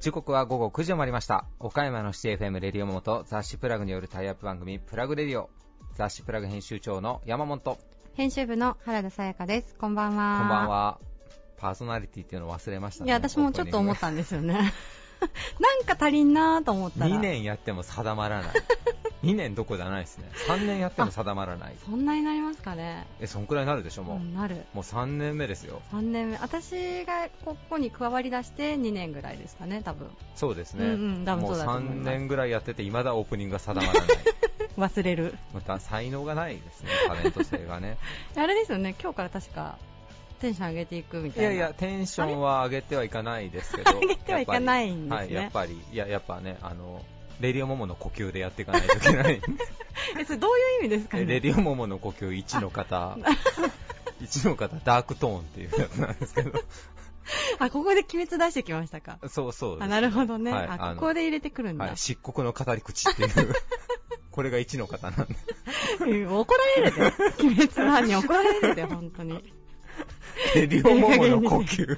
[0.00, 1.44] 時刻は午後9時を回りました。
[1.58, 5.50] 岡山のシティ FM レディオモモと雑誌プラグによるタイアップ番組プラグレディオ。
[5.96, 7.76] 雑誌プラグ編集長の山本。
[8.14, 9.74] 編集部の原田さやかです。
[9.74, 10.38] こんばんは。
[10.38, 10.68] こんばん。
[10.68, 11.00] は。
[11.56, 13.08] パーソナリティっていうのを忘れましたね。
[13.08, 14.54] いや、私もちょっと思ったんですよね。
[15.58, 16.92] なんか足りんなーと思っ。
[16.92, 17.06] たら。
[17.08, 18.54] 2年やっても定まらない。
[19.24, 20.30] 2年どこじゃないですね。
[20.48, 21.74] 3年やっても定まらない。
[21.84, 23.06] そんなになりますかね。
[23.20, 24.16] え、そんくらいになるでしょ、もう。
[24.16, 24.56] うんなる。
[24.74, 25.80] もう3年目ですよ。
[25.92, 26.38] 3年目。
[26.38, 30.08] 私がここに加わりだして2年ぐらいですかね、多分。
[30.34, 30.84] そうですね。
[30.84, 34.06] うんうん多分もうそうだと思います3年ぐらいやってて、未だオープニングが定まらない。
[34.76, 35.34] 忘れる。
[35.54, 37.96] また才能がないですね、タレント性がね。
[38.36, 39.78] あれですよね、今日から確か
[40.40, 41.52] テンション上げていくみたいな。
[41.52, 47.02] いやいや、テンションは上げてはいかないですけど、 上げてはいかないんですねはい、やっぱり、いや、やっぱね、あの、
[47.40, 49.40] レディオモモの呼吸でやっていかないといけない。
[50.18, 51.26] え、それどういう意味ですかね？
[51.26, 53.16] レレディオモモの呼吸1の方、
[54.22, 56.52] 1の方、ダークトーンっていうやつなんですけど、
[57.58, 59.18] あ、ここで鬼滅出してきましたか？
[59.28, 60.52] そうそうですあ、なるほどね。
[60.52, 61.84] はいあここで入れてくるんだ。
[61.86, 63.54] はい、漆黒の語り口っていう、
[64.30, 65.34] これが1の方なんで、
[66.00, 67.02] うん怒られるで。
[67.44, 69.52] 鬼滅の犯人怒られるで、本当に。
[70.54, 71.84] レディオモモの呼吸。
[71.86, 71.96] いや、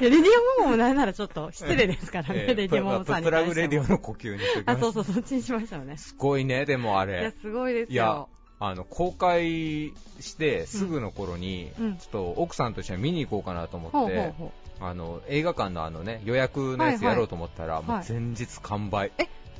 [0.00, 0.20] レディ
[0.58, 5.96] オモモもなんならちょっと失礼ですからね、えーレディオモモさんにプラグレディオの呼吸にあ、すそうそう、そっちにしましたよね。
[5.96, 8.28] すごいね、でもあいやれ。、すごいですいやよ。、
[8.58, 19.08] あの、公開してすぐの頃に、うんちょっと奥さんと一緒に見に行こうかなと思って、ほうほうほあの、映画館のあのね、予約のやつやろうと思ったら、いもう前日完売。
[19.08, 19.10] う。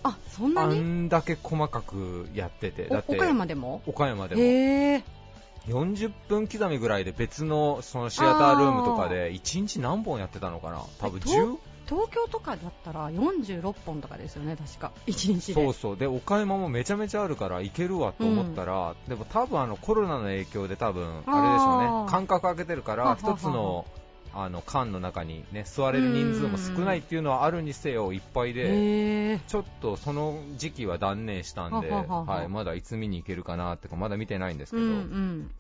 [0.05, 3.83] あ、そんなあにんだけ細かくやってて、だって、お岡山でも？
[3.87, 5.05] 岡山でも。
[5.69, 10.83] 40分刻みぐらいで別のそのシアタールームとかで1日何本やってたのかな？
[10.99, 11.57] 多分え 10?
[11.85, 14.93] 東京とかだったら46本とかですよね、確か。
[15.07, 15.63] 1日で。
[15.63, 15.97] そうそう。
[15.97, 22.11] で岡山もめちゃめちゃあるから行けるわと思ったら、でも多分あのコロナの影響で多分あれでしょうね。
[22.11, 23.85] 間隔空けてるから一つの
[24.35, 29.41] あの缶の中にね座れる人数も少ないっていうのはあるにせよいっぱいで。
[29.49, 35.51] ちょっとその時期は断念したんで、はい、まだいつ見に行けるかなってかまだ見てないんですけど、うんうん。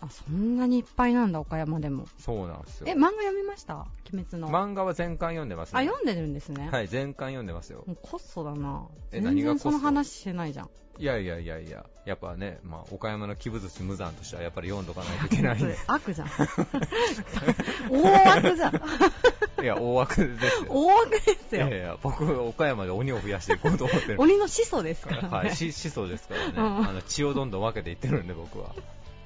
[0.00, 2.06] あ、そんなにいっぱいなんだ、岡山でも。
[2.18, 3.86] そうなんですよえ、漫画読みました？
[4.12, 4.48] 鬼滅の。
[4.48, 6.68] 漫画は全巻読んでますあ、ね読んでるんですね。
[6.70, 8.86] はい全巻読んでますよもうコストだな。
[9.10, 9.84] え全何がコスト然そ？
[9.84, 10.70] の話してないじゃん。
[11.00, 16.28] いやいやいやいややっぱね、まあ、岡山の鬼物無残としてはやっぱり読んどかないといけないん そでれ悪じゃん。
[17.90, 18.74] 大悪じゃん。
[19.62, 21.68] いや大枠ですよ大悪ですよ。
[21.68, 24.16] いやいや、僕、岡山で鬼を増やしていこうと思ってる。
[24.20, 25.28] 鬼の始祖ですからね。
[25.28, 28.74] はい、し始祖ですからね、うんあの血をどんどん分けていってるんで、僕は。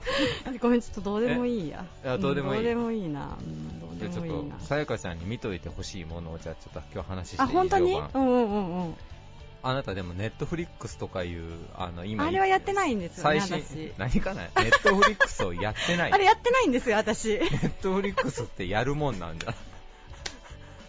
[0.60, 1.84] ごめん、ちょっとどうでもいいや。
[2.18, 3.36] どうでもいいんどうでもいいな。
[3.40, 4.64] うんどうでもいいなと、。
[4.66, 7.42] さやかちゃんに見といてほしいものを、じゃあ、ちょっと今日話していい？
[7.42, 7.92] あ、本当に？
[7.94, 8.94] うんうんうんうん。
[9.64, 11.44] あなたでも、ネットフリックスとかいう、
[11.76, 14.42] あの、今、あれはやってないんですよね、最新私。、何かな？
[14.60, 16.12] ネットフリックスをやってない。
[16.12, 17.38] あれやってないんですよ、私。
[17.38, 19.54] ネットフリックスってやるもんなんだ。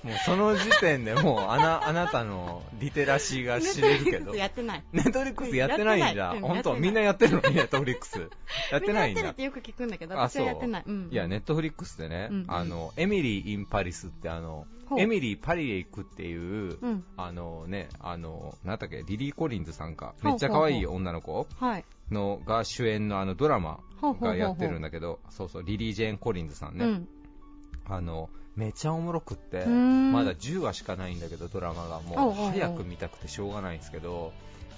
[0.03, 4.33] もうその時点でもうあなあなたのリテラシーが知れるけど。
[4.33, 6.33] ネットフリックスやってないんじゃん。
[6.33, 7.49] やってないうん本当みんなやってるの？
[7.49, 8.19] に Netflix。
[8.71, 9.51] やってないんだやってるっ。
[9.51, 10.83] てよく聞くんだけど、あ私はやってない。
[10.85, 11.09] うん。
[11.09, 17.03] いや、 Netflix でね、うんうんあの、 Emily in Paris ってあのエミリー・パリへ行くっていう、うん。
[17.15, 21.47] あのね、あの、なんだっけ、リリー・コリンズさんか、めっちゃ可愛い女の子？
[21.55, 21.85] はい。
[22.11, 23.79] のが主演のあのドラマ
[24.21, 27.07] がやってるんだけど、そうそう、リリー・ジェーン・コリンズさんね、うん。
[27.85, 32.51] あの、めちゃおもろくって、まだ10話しかないんだけど、ドラマがもう。
[32.51, 34.31] 早く見たくてしょうがないんですけど、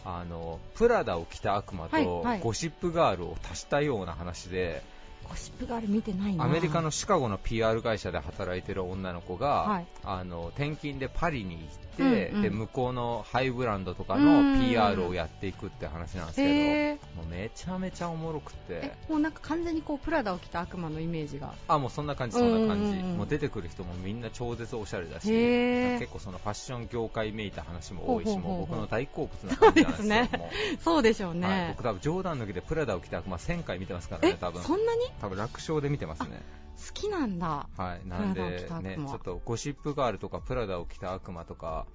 [0.05, 2.39] あの、プラダを着た悪魔はいとはい。
[2.39, 4.81] ゴシップガールを足したような話で、
[5.27, 6.45] ゴシップガール見てないな。
[6.45, 9.85] アメリカのシカゴの PR 会社で働いてる女の子が、はい。
[10.03, 12.41] あの転勤でパリに行って、うんうん。
[12.41, 18.57] で向こうのハイブランドとかうのん PR をやっていくって話なんですけど、もうめちゃめちゃおもろくて。
[18.69, 21.53] え、もうなんか完全にこう、プラダを着た悪魔のイメージが。
[21.67, 30.07] あもうそんな感じ、そんな感じ、もう出てくる人もみんな超絶おしゃれだし、結構そのファッション業界めいた話も多いし、もう僕の大好物な感じなんですよ。
[30.09, 30.29] ね。
[30.37, 31.83] もそうでしょううはい、ね僕。
[31.83, 35.01] 多分冗談抜きでプラダを着た悪魔1000回見てますからね、え多分、そんなに？
[35.21, 36.41] 多分楽勝で見てますね。
[36.75, 37.67] 好きなんだ。
[37.77, 38.41] はい、なんで
[38.81, 41.85] ね、ちょっとゴシップガールとかプラダを着た悪魔とか、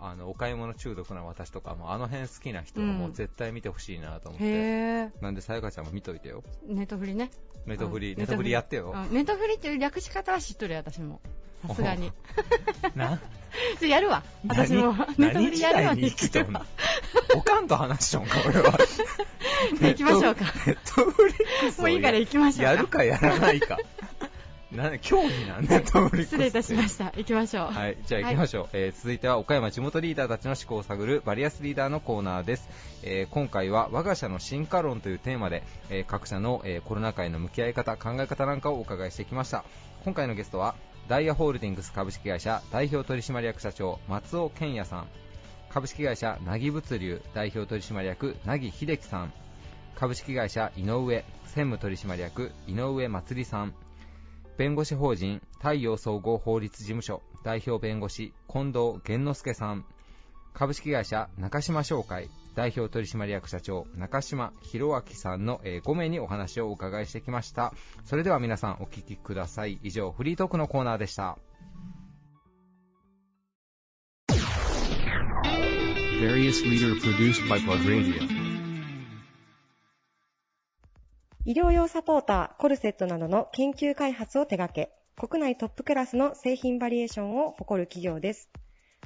[0.00, 5.10] あのお買い物中毒な私とかもあの辺好きな人はもう絶対見てほしいなと思って、へー。
[5.20, 7.30] なんでさやかちゃんも見といてよ、ネットフリね。
[7.66, 11.20] ネトフリ、うんネトフリやってよ、うんネットフリっていう略し方は知っとるよ、私も。
[11.68, 12.10] さすがに。
[12.96, 13.20] な？
[13.80, 14.22] ちょやるわ。
[14.46, 14.92] 私も。
[15.18, 16.60] ネット何時フリやるわ代に生きとんの？
[17.34, 18.78] おかんと話しとんか、俺は。
[19.78, 20.44] じゃあ行きましょうか。
[20.66, 22.72] ネットフリックスをもういいから行きましょうか。
[22.72, 23.78] やるかやらないか。
[24.72, 27.12] な競技なんだ、トムリックス失礼いたしました。
[27.14, 27.72] 行きましょう。
[27.72, 32.68] はい、じゃあ行きましょう、えー続いては岡山地元リーダーたちの思考を探るバリアスリーダーのコーナーです、
[33.02, 39.62] えー今回は我が社の進化論というテーマで、えー各社の、えーコロナ禍への向き合い方考え方なんかをお伺いしてきました
[40.06, 40.74] 今回のゲストは
[41.08, 45.08] ダイヤホールディングス株式会社代表取締役社長松尾健也さん。
[45.68, 49.32] 株式会社なぎ物流代表取締役なぎ秀樹さん。
[49.96, 53.74] 株式会社井上専務取締役井上祭さん。
[54.56, 59.84] 弁護士法人太陽総合法律事務所代表弁護士近藤玄之介さん。
[60.52, 67.72] 株式会社中島商会代表取締役社長中島博明さんの、えー5名にお話をお伺いしてきました
[68.04, 71.38] それでは皆さんお聞きください以上フリートークのコーナーでした.
[81.44, 88.48] 医療用サポーター、コルセットなどの研究開発を手掛け、国内トップクラスの製品バリエーションを誇る企業です。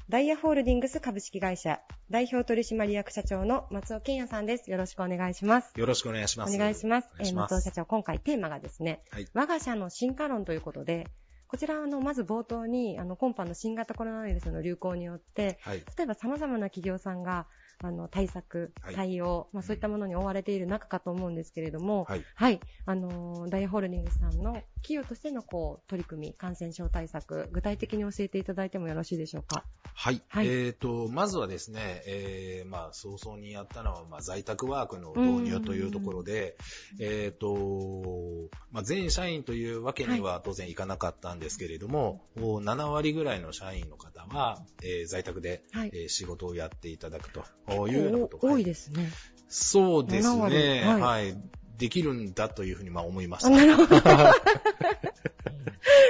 [0.08, 1.80] ダイヤホールディングス株式会社
[2.10, 4.70] 代表取締役社長の松尾健也さんです。
[4.70, 5.72] よろしくお願いします。
[5.74, 6.54] よろしくお願いします。
[6.54, 7.08] お願いします。
[7.18, 11.08] ますえー松尾社長、今回テーマがですね、はい我が社の進化論ということで、
[11.48, 15.78] こちらあのまず冒頭にあの今般の新型コロナウイルスの流行によって、はい。
[15.98, 17.48] 例えば様々な企業さんが
[17.82, 18.94] あの対策、はい。
[18.94, 22.24] 対応、まあ、そういったものに追われている中かと思うんですけれども、はい。
[22.34, 29.64] はい、あのーダイヤホールディングスさんの企業としてのこう取り組み、感染症対策、具体的に教えていただいてもよろしいでしょうか？
[29.94, 30.22] はい。
[30.28, 30.48] はい。
[30.48, 36.56] えっ、と、まずはですね、えー、まあ、早々にやったのは、まあ、在宅ワークの導入というところで、
[37.00, 45.90] えっ、と、まあ、全社員というわけには当然いかなかったんですけれども、もう7割ぐらいの社員の方は、えー在宅で、はい。
[45.94, 47.44] えー仕事をやっていただくと
[47.88, 49.10] いうようなことがお多いですね。
[49.48, 50.82] そうです7割ね。
[50.84, 51.36] はいはい。
[51.78, 53.56] できるんだというふうにまあ思いましあた。
[53.56, 53.96] なるほど。
[53.96, 54.34] は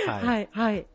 [0.06, 0.86] はい、はい。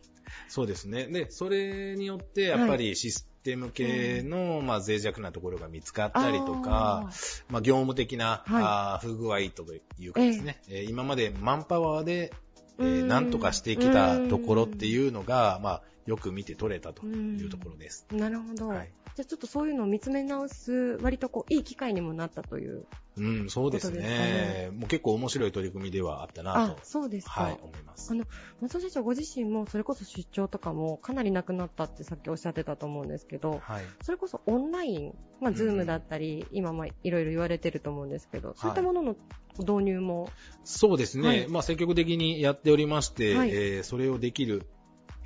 [0.48, 1.08] そうですね。
[1.08, 7.10] で、それによって、やっぱりシステム系の、まあ、脆弱なところが見つかったりとか、
[7.50, 9.66] まあ、業務的な、はい不具合と
[10.00, 12.34] いうかですね、えー今までマンパワーで、
[12.80, 18.08] えーうんなんとかしてきたところっていうのが、まあ、よく見て取れたというところです。
[18.12, 18.70] なるほど。
[18.70, 22.86] はいじゃあちょっとそういうのを見つめ直す、割とこう、いい機会にもなったという。
[23.18, 27.44] うん、そうですねもう結構面白い取り組みではあったなあと、、そうですか。
[27.44, 28.16] はい、思いますあ。
[28.16, 28.26] の、
[28.62, 33.86] 松尾社長ご自身もそれこそ出張とかもかなりなくなったってさっきおっしゃってたと思うんですけど、はい。
[34.02, 39.16] それこそオンライン、まあ、うんズームだったり、今もいろいろ言われてると思うんですけど、そういったものの
[39.60, 40.30] 導入も、
[40.64, 41.28] そうですね。
[41.28, 44.66] はいまあ、積極的にやっておりまして、はいえーそれをできる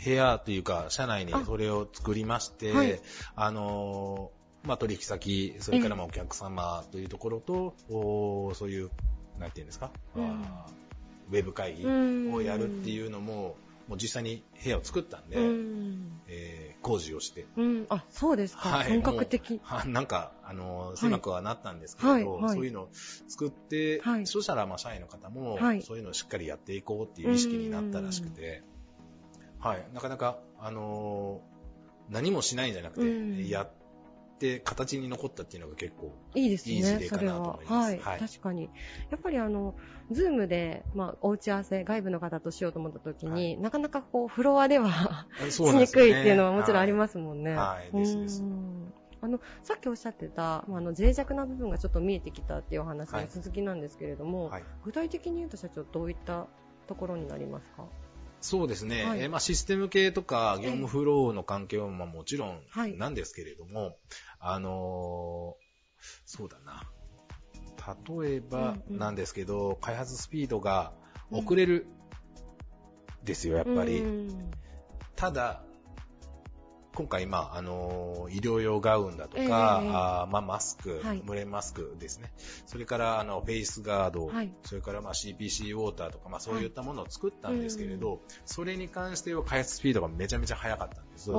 [0.03, 1.44] 部屋というか、社内にあ。
[1.45, 3.00] それを作りまして、はい。
[3.36, 8.89] あのーまあ、取引先、それからまあお客様というところと、そういう、
[9.39, 10.42] なんていうんですか、うん。
[11.30, 11.86] ウェブ会議
[12.31, 13.57] をやるっていうのも、
[13.88, 16.21] もう実際に部屋を作ったんで、うん。
[16.27, 17.86] えー工事をして、うん。
[17.89, 18.69] あ、そうですか。
[18.69, 18.89] はい。
[18.89, 19.59] 本格的。
[19.63, 22.44] はなんか、あの狭くはなったんですけれど、はい。
[22.44, 22.56] はい。
[22.57, 22.89] そういうのを
[23.27, 24.27] 作って、はい。
[24.27, 25.81] そしたら、まあ、社員の方も、はい。
[25.81, 28.63] そういうのをしっかりやっていこうっていう意識になったらしくて、
[29.69, 31.56] はい、なかなか、あのー
[32.07, 33.47] 何もしないんじゃなくて、うん。
[33.47, 33.71] やっ
[34.38, 37.62] て形に残ったっていうのが結構、いいですいい事ね、例かなとそれは思。
[37.63, 37.88] います。
[37.88, 37.94] は。
[37.94, 38.19] い、はい。
[38.19, 38.69] 確かに。
[39.09, 39.73] やっぱりあの、
[40.12, 46.95] Zoom で、まあ、お打ち合わせ、外部の方としようと思った時に、なかなかこう、フロアでは しにくいっていうのはもちろんありす。
[46.95, 47.56] ますもんね。
[47.56, 47.97] はい。
[47.97, 48.44] ですです。
[48.44, 48.94] うん。
[49.21, 53.29] あの、さっきおっしゃってた、まあ、あの、脆弱な部分がちょっと見えてきたっていうお話のはい。
[53.31, 54.63] 続きなんですけれども、はい。
[54.83, 56.45] 具体的に言うと社長、どういった
[56.85, 57.87] ところになりますか？
[58.42, 59.21] そうですね、はい。
[59.21, 62.97] えーまあ、システム系とか業務フローの関係はまあもちろんはい。
[62.97, 63.97] なんですけれども、
[64.39, 65.65] あのー
[66.25, 66.83] そうだな。
[68.21, 68.99] 例えばうんうん。
[68.99, 70.94] なんですけど、開発スピードが
[71.31, 71.87] 遅れる
[73.23, 74.01] ですよ、やっぱり。
[74.01, 74.51] うん。
[75.15, 75.63] ただ、
[76.95, 81.21] 今回、まあ、あのー医療用ガウンだとか、ええあーまあ、マスク、はい。
[81.25, 82.31] 蒸れマスクですね。
[82.66, 84.52] それから、あの、フェイスガード、はい。
[84.64, 91.31] それから、まあ、CPC ウォーターとか、まあ、そういったものを作ったんですけれど、それに関しては開発スピードがめちゃめちゃ速かったんです。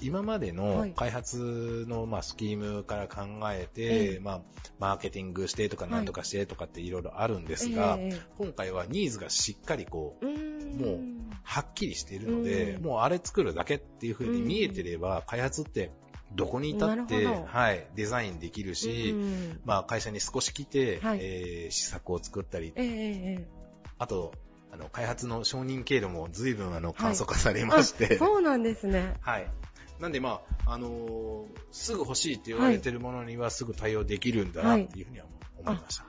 [0.00, 0.92] 今まではのい。
[0.92, 4.20] 開発の、まあ、スキームから考えて、ええ。
[4.20, 4.40] まあ、
[4.78, 11.17] マーケティングしてとか、はいなんとかしてとかっていろいろあるんですが、ええ今回はニーズがしっかりこう、もう
[11.48, 12.84] はっきりしているので、うん。
[12.84, 15.90] もうあれ作るだけっていう風に見えてれば、開発って
[16.34, 21.18] どこにいたって、はい、デザインできるし、うんまあ会社に少し来て、はい。
[21.22, 22.92] えー試作を作ったり、えええ
[23.40, 23.48] え
[23.98, 24.32] あと、
[24.70, 29.14] あの、開発の承認経路も随分あの、簡素化されまして、あそうなんですね。
[29.22, 29.50] はい。
[30.00, 35.24] なんでまあ、あのーすぐ欲しいって言われてるものにはすぐ対応できるんだなっていうふうには
[35.58, 36.04] 思いました。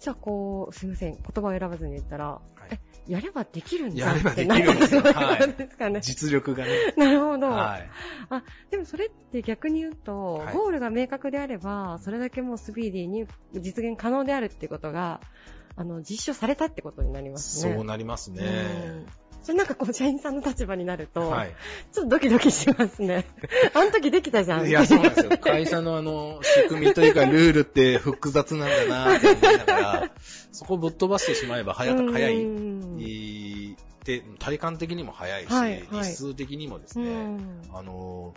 [0.00, 2.40] じゃあこう、すみません、言葉を選ばずに言ったら、はい。
[2.72, 2.78] え
[3.10, 6.00] やればできるんだやればってできるんですかね。
[6.00, 6.94] 実力がね。
[6.96, 7.50] なるほど。
[7.50, 7.90] はい。
[8.30, 15.20] あ、でもそれって逆に言うと、はいゴールが明確であれば、それだけもうスピーディーに実現可能であるってことが、
[15.74, 17.74] あの、実証されたってことになりますね。
[17.74, 18.42] そうなりますね。
[18.42, 19.06] うん
[19.42, 21.54] それなんかこう、社員さんの立場になると、はい。
[21.92, 23.24] ちょっとドキドキしますね。
[23.74, 24.68] あの時できたじゃん。
[24.68, 25.38] いや、そうなんですよ。
[25.38, 30.10] 会社のあの、仕組みというか、ルールって複雑なんだなって思いながら、
[30.52, 33.76] そこをぶっ飛ばしてしまえば早うん早い。
[34.04, 38.34] で、体感的にも早いし、はいはい日数的にもですうね、んあの、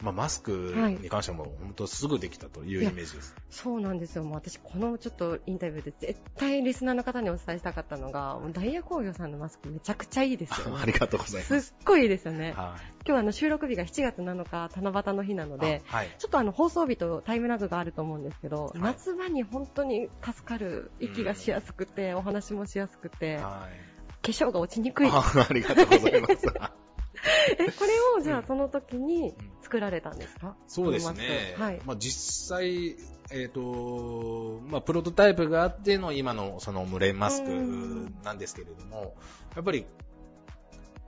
[0.00, 3.34] まあ、マスクに関しても本当すぐできたというイメージです。
[3.50, 4.24] そうなんですよ。
[4.24, 10.76] もう私、このちょっとインタビューで絶対リスナーの方にお伝えしたかったのが、ダイヤ工業さんのマスクめちゃくちゃいいですよ、ね。
[10.82, 11.74] ありがとうございすっます。
[11.84, 12.52] ごいいいですよね。
[12.52, 12.54] はい。
[12.54, 12.76] 今
[13.06, 16.14] 日はあの収録日が7月7日、七夕の日なので、あはい。
[16.18, 24.30] ちょっとあの放送日とタイムラグがあると思うんですけど、い夏場に本当に助かる、息がしやすくて、お話もしやすくて、化はい。
[24.30, 25.08] 粧が落ちにくい。
[25.10, 26.46] あありがとうございます。
[27.58, 28.44] え、これをじゃうん。
[28.44, 30.56] あその時に作られたんですか？
[30.66, 31.54] そうですね。
[31.58, 31.80] はい。
[31.84, 32.96] まあ、実際、
[33.30, 39.14] えっ、と、まあ、プロトタイプがあっての今のその群れマスクなんですけれども、
[39.54, 39.86] やっぱり、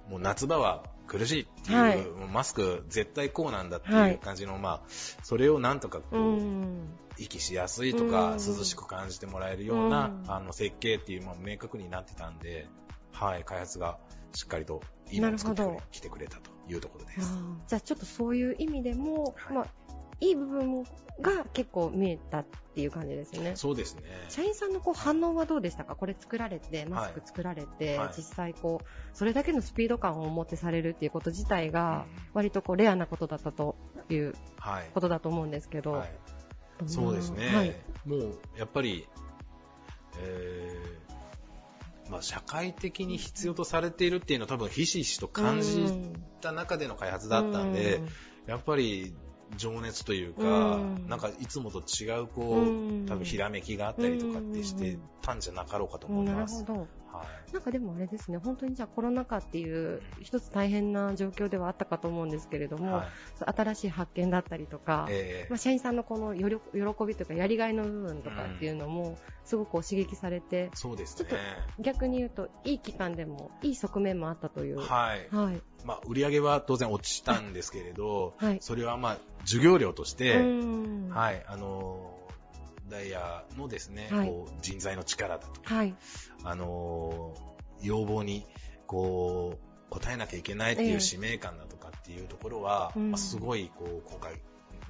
[0.08, 2.06] もう夏場は苦しいっていう、はい。
[2.32, 4.12] マスク絶対こうなんだってはい。
[4.12, 4.80] いう感じの、まあ、
[5.22, 6.98] それをなんとかこう、うん。
[7.18, 8.56] 息しやすいとか、うん。
[8.56, 10.30] 涼しく感じてもらえるような、うん。
[10.32, 12.66] あの設計っていうのも明確になってたんで、
[13.12, 13.98] はい、開発が
[14.32, 17.34] しっかりといいのを作ってくれなるほど来てくれたというところであす。
[17.34, 19.66] ーじゃあちょっとそういう意味でも、はいまあ、
[20.20, 20.84] いい部分
[21.20, 23.52] が結構見えたっていう感じですね。
[23.56, 24.02] そうですね。
[24.28, 25.96] 社員さんのこう反応はどうでしたか？
[25.96, 33.76] これ作られて、マスク作られて、はい実際こう、それだけのスピード感を持ってされるっていうこと自体がうん、割とこうレアなことだったと
[34.08, 34.90] いうはい。
[34.94, 36.12] ことだと思うんですけど、はい
[36.86, 37.74] そうですね、はい。
[38.06, 39.06] もうやっぱり、
[40.18, 41.09] えー
[42.10, 45.84] まあ、社会的に必要とされているっていうのを多分ひしひしと感じ
[46.40, 47.96] た中での開発だったんで、
[48.46, 49.14] うやっぱり
[49.56, 56.64] 情熱というか、うんなんかいつもと違うこう、うん多分ひらめきがあったりとかってしてたんじゃなかろうかと思いなるます。
[56.64, 56.88] ほど。
[57.12, 63.06] はいなんかでもあれですね、本当にじゃあコロナ禍っていう一つ大変な状況ではあったかと思うんですけれども、はい
[63.40, 66.44] 新しい発見だったりとか、えーまあ、社員さんのこの喜
[67.06, 71.38] びというかやりがいの部分とかっていうのもすごく刺激されて、そうですねちょっ。
[71.80, 74.78] 逆に言うといい期間でもいい側面もあったという。
[74.78, 75.34] はい。
[75.34, 75.60] はい。
[75.84, 82.19] まあ、売り上げは当然落ちたんですけれど、はいそれはまあ、授業料として、うんはい、あのー
[82.90, 84.28] ダイヤのですね、はい。
[84.28, 85.94] こう人材の力だとか、はい。
[86.44, 87.50] あのー
[87.82, 88.46] 要望に、
[88.86, 89.58] こ
[89.90, 90.90] う、応えなきゃいけないってええ。
[90.90, 93.10] いう使命感だとかっていうところは、うん。
[93.10, 94.34] まあ、すごい、こう、今回、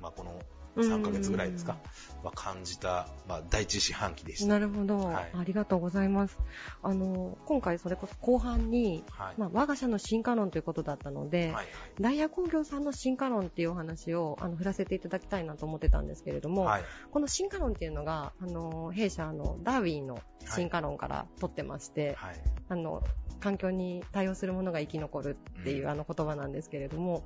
[0.01, 0.41] まあ、この
[0.77, 1.79] 3ヶ月ぐらいですか、
[2.23, 4.49] は感じた、まあ、第一四半期でした。
[4.49, 6.39] なるほど、はいありがとうございます。
[6.83, 9.35] あの、今回それこそ後半に、はい。
[9.37, 11.67] まあ、我が社の進化論ということだったので、はいはい。
[12.01, 16.83] ダイヤ工業さんの進化論っていうお話をあの振らせていただきたいなと思ってたんですけれども、はい。
[17.11, 20.21] この進化論っていうのが、あの、弊社のダーウィンの
[20.55, 22.35] 進化論から取ってまして、はい。
[22.69, 23.03] あの、
[23.41, 27.25] 環境に対応するものが生き残るっていう、うんあの言葉なんですけれども、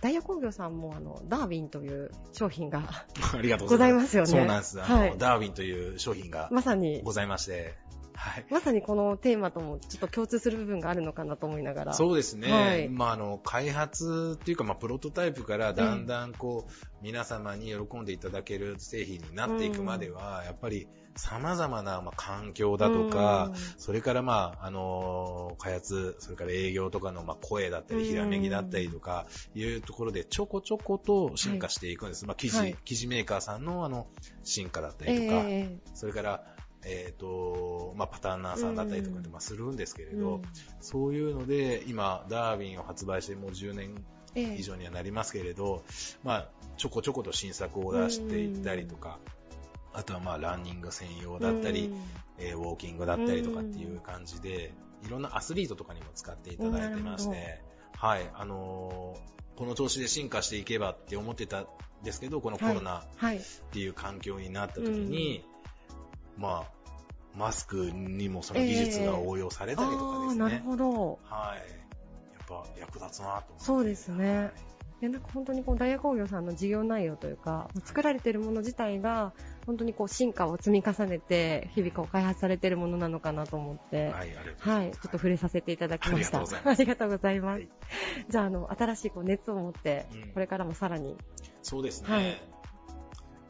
[0.00, 2.82] ダイヤ工業さんもあの、ダーウィンという商品が
[3.34, 4.12] ありがとうごございます。
[4.12, 4.40] ざいますよね。
[4.40, 4.82] そうなんです。
[4.82, 5.18] あの、はい。
[5.18, 7.74] ダーウィンという商品がまさに、ございまして、
[8.18, 8.46] はい。
[8.50, 11.92] まさにこのテーマともちょっと共通する部分があるのかなと思いながら。
[11.94, 12.50] そうですね。
[12.50, 32.26] はいまあ、あの、開発っていうか、まあ、プロトタイプからだんだんこう、皆様に喜んでいただける製品になっていくまでは、やっぱり様々な、まあ、環境だとか、それからまあ、あの開発、それから営業とかのまあ声だったり、うんひらめきだったりとか、いうところでちょこちょこと進化していくんです。
[32.26, 34.06] まあ、生地、はい生地メーカーさんのあの、
[34.44, 36.44] 進化だったえりとか、えそれから、
[36.84, 40.42] えっ、と、まあ、パターンナーさんだったりとかまあ、するんですけれど、うん。
[40.80, 44.04] そういうので、今、ダーウィンを発売してもう10年
[44.34, 44.56] ええ。
[44.58, 45.84] 以上にはなりますけれど、
[46.22, 49.18] まあ、ちょこちょこと新作を出していったりとか、
[49.92, 52.02] あとはまあ、ランニング専用だったり、うん。
[52.40, 54.72] えーウォーキングだったりとかっていう感じで、
[55.04, 57.60] いろんなアスリートとかにも使っていただいてまして、
[57.96, 61.66] はい、あのーこの調子で進化していけばって思ってたん
[62.04, 63.38] ですけど、このコロナはい。
[63.38, 63.40] っ
[63.72, 65.44] ていう環境になった時に、
[66.38, 66.78] まあ、
[67.36, 70.38] マスクにもその技術が応用されたりとかですね。
[70.38, 71.18] なるほど。
[71.24, 71.58] はい。
[71.58, 73.54] やっぱ役立つなと。
[73.58, 74.50] そうですね
[75.00, 79.32] いやなんか本当にこうダイヤ工業さんの事業内容というか、作られているもの自体が、
[79.64, 85.00] 本当にこう進化を積み重ねて、日々こう開発されているものなのかなと思って、はい、ありがとうござはいい、ます。
[85.00, 86.40] ちょっと触れさせていただきました。
[86.40, 87.62] ありがとうございます
[88.28, 91.16] じゃあ、あの、新しいこう熱を持って、うんこれからもさらに。
[91.62, 92.12] そうですね。
[92.12, 92.42] はい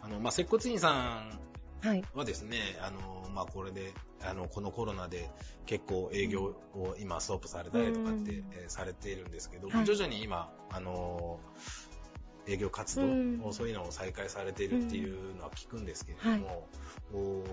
[0.02, 1.47] あの、まあ、接骨院さん
[1.80, 2.04] はい。
[2.14, 3.92] はですね、あの、まあ、これで、
[4.22, 5.30] あの、このコロナで
[5.66, 11.40] 結構営業を今ストップされたりとかって、うんえーされているんですけど、はい徐々に今、あの、
[12.46, 16.68] 営業活動うそういうのを再開されているっていうのは聞くんですけれども、
[17.12, 17.44] お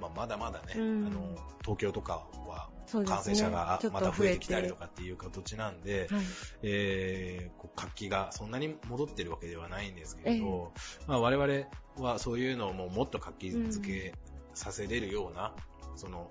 [0.00, 2.68] まあ、まだまだね、うんあの、東京とかは。
[2.90, 4.82] 感染者がまた増えてきたりとか。
[4.82, 6.24] かっていう形なんで、はい。
[6.62, 10.72] えーこう活気がそんなに戻ってるわけではないんですけれど、
[11.06, 14.14] まあ、我々はそういうのをもうもっと活気づけ
[14.54, 15.54] させれるような、
[15.96, 16.30] その、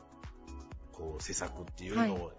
[0.91, 2.31] こう、施策っていうのを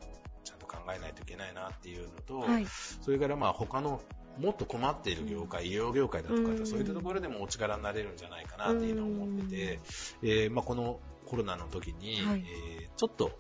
[0.45, 2.67] ちゃんと考えないといけないなっていうのと、はい。
[3.01, 4.01] それからまあ他の
[4.39, 6.67] もっと困っている業界、医療業界だとか、うん。
[6.67, 9.81] そういったところでもお力になれるんじゃないかなっていうのを思ってて、
[10.23, 12.45] えーまあ、このコロナの時に、はい。
[12.47, 13.33] えーちょっと、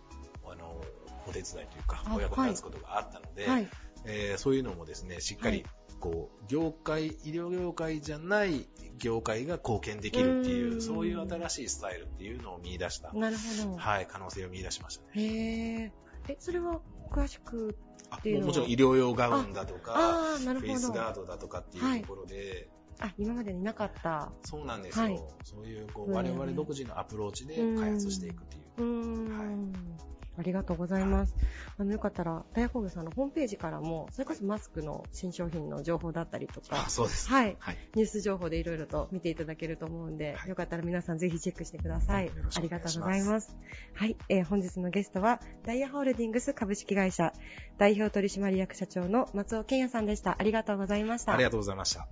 [1.27, 3.69] お手伝いというかあ、お役に立つことがあったので、はい。
[4.05, 5.67] えーそういうのもですね、しっかり、はい
[6.01, 8.67] こう、業界、医療業界じゃない
[8.99, 13.77] 業界が貢献できるっていうう、んそういう新しいスタイルっていうのを見出した、なるほど。
[13.77, 15.11] はい、可能性を見出しましたね。
[15.15, 15.93] へえ。
[16.29, 17.77] え、それは詳しく、
[18.11, 18.47] あっていうのは？
[18.47, 19.93] ももちろん医療用ガウンだとか、
[20.39, 20.91] フェイス。
[20.91, 24.33] ガードだとかっていうところで、あ、今までになかった。
[24.43, 25.05] そうなんですよ。
[25.05, 28.63] はいそういう、こう、うん我々独自のアプローチで開発していくっていう。
[28.79, 29.39] うーん。
[29.39, 31.35] はいありがとうございます。
[31.79, 37.29] あの、よかったら、ダイヤ工業さんのホームページからも、それこそマスクの新商品の情報だったりとかあ、、そうです。
[37.29, 37.57] はい。
[37.59, 37.79] はい。
[37.95, 42.27] ニュース情報でいろいろと見ていただけると思うんで、はいよかったら皆さんぜひチェックしてください。
[42.27, 43.57] よろしくおありがとうございます。
[43.95, 47.33] はい、えー本日のゲストは、ダイヤホールディングス株式会社
[47.79, 50.37] 代表取締役社長の松尾健也さんでした。
[50.39, 51.33] ありがとうございました。
[51.33, 52.07] ありがとうございました。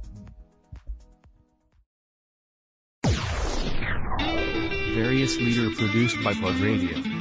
[4.94, 7.19] Various leader produced by Plug Radio.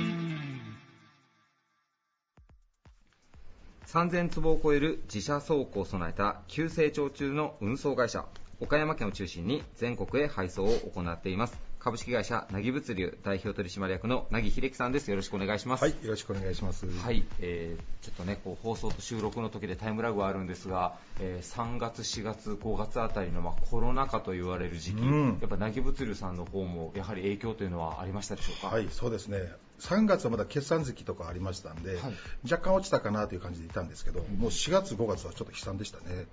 [3.91, 8.23] 3000坪を超える自社倉庫を備えた急成長中の運送会社
[8.59, 16.85] 岡山県を中心に全国へ配送を行っています株式会社なぎ物流代表取締役のなぎ秀樹さんですよろしくお願いしますはい、よろしくお願いします。
[16.85, 28.75] はい、えーちょっとね、こう放送と収録の時でタイムラグはあるんですが、えー3月、4月、5月あたりの、まあ、コロナ禍と言われる時期、うんやっぱなぎ物流さんの方もやはり影響というのはありましたでしょうか？
[28.75, 29.39] はい、そうですね。
[29.79, 32.13] 3月はまだ決算月とかありましたんで、はい
[32.49, 36.27] 若干落ちたかなという感じでいたんですけど、もう4月、5月はちょっと悲惨でしたね。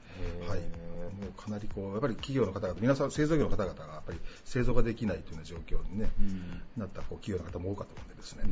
[0.49, 0.61] はい。
[0.61, 8.45] もうかなりこう、やっぱり企業の方々、皆さん製造業の方々がやっぱり製造ができないというような状況に、ねうんなったこう企業の方も多かったもんでですね。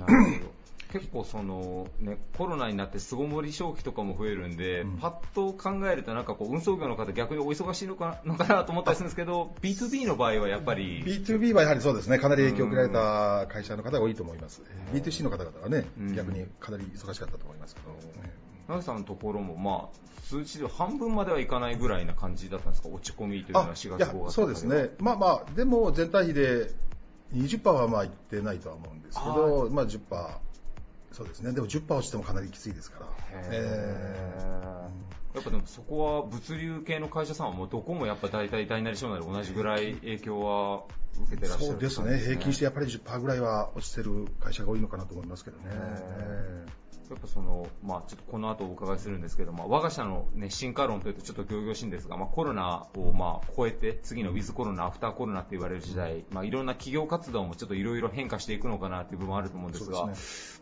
[0.94, 4.98] 結構その、ね、コロナになって巣ごもり消費とかも増えるんで、うん。
[4.98, 14.62] パッと考えるとなんかこう運送業の方逆にお忙しいのか のかなと思ったりするんですけど B2B の場合はやっぱり B2B はやはりそうですね、かなり影響を受けられた会社の方が多いと思います。
[14.92, 17.90] B2C の方々はねうん、逆にかなり忙しかったと思いますけど、
[18.22, 18.32] ね
[18.66, 22.88] 奈良さんのところもまあ数値で半分まではいかないぐらいな感じだったんですか？
[22.88, 26.70] 落ち込みというのは4月いや5月そうですね、まあまあ、でも全体比で
[27.34, 30.00] 20%はまあいってないとは思うんですけど、まあ10%、
[31.14, 33.06] そうですね、でも10%落ちてもかなりきついですから、
[33.52, 34.90] え
[35.34, 40.82] やっぱでもそこは物流系の会社さんはもうどこもやっぱ大体大なり小なり同じぐらい影響は
[41.22, 45.64] 受けてーらっしゃるそうですね、平均してやっぱり10%ぐらいは落ちてる会社が多いのかなと思いますけどね。
[47.04, 60.14] へやっぱその、まあ、ちょっとこの後お伺いするんですけど、まあ、我が社の、ね、進化論というとちょっと仰々しいんですが、まあ、コロナをまあ超えて次のウィズコロナ、アフターコロナって言われる時代、まあ、いろんな企業活動もちょっといろいろ変化していくのかなっていう部分もあると思うんですがそうで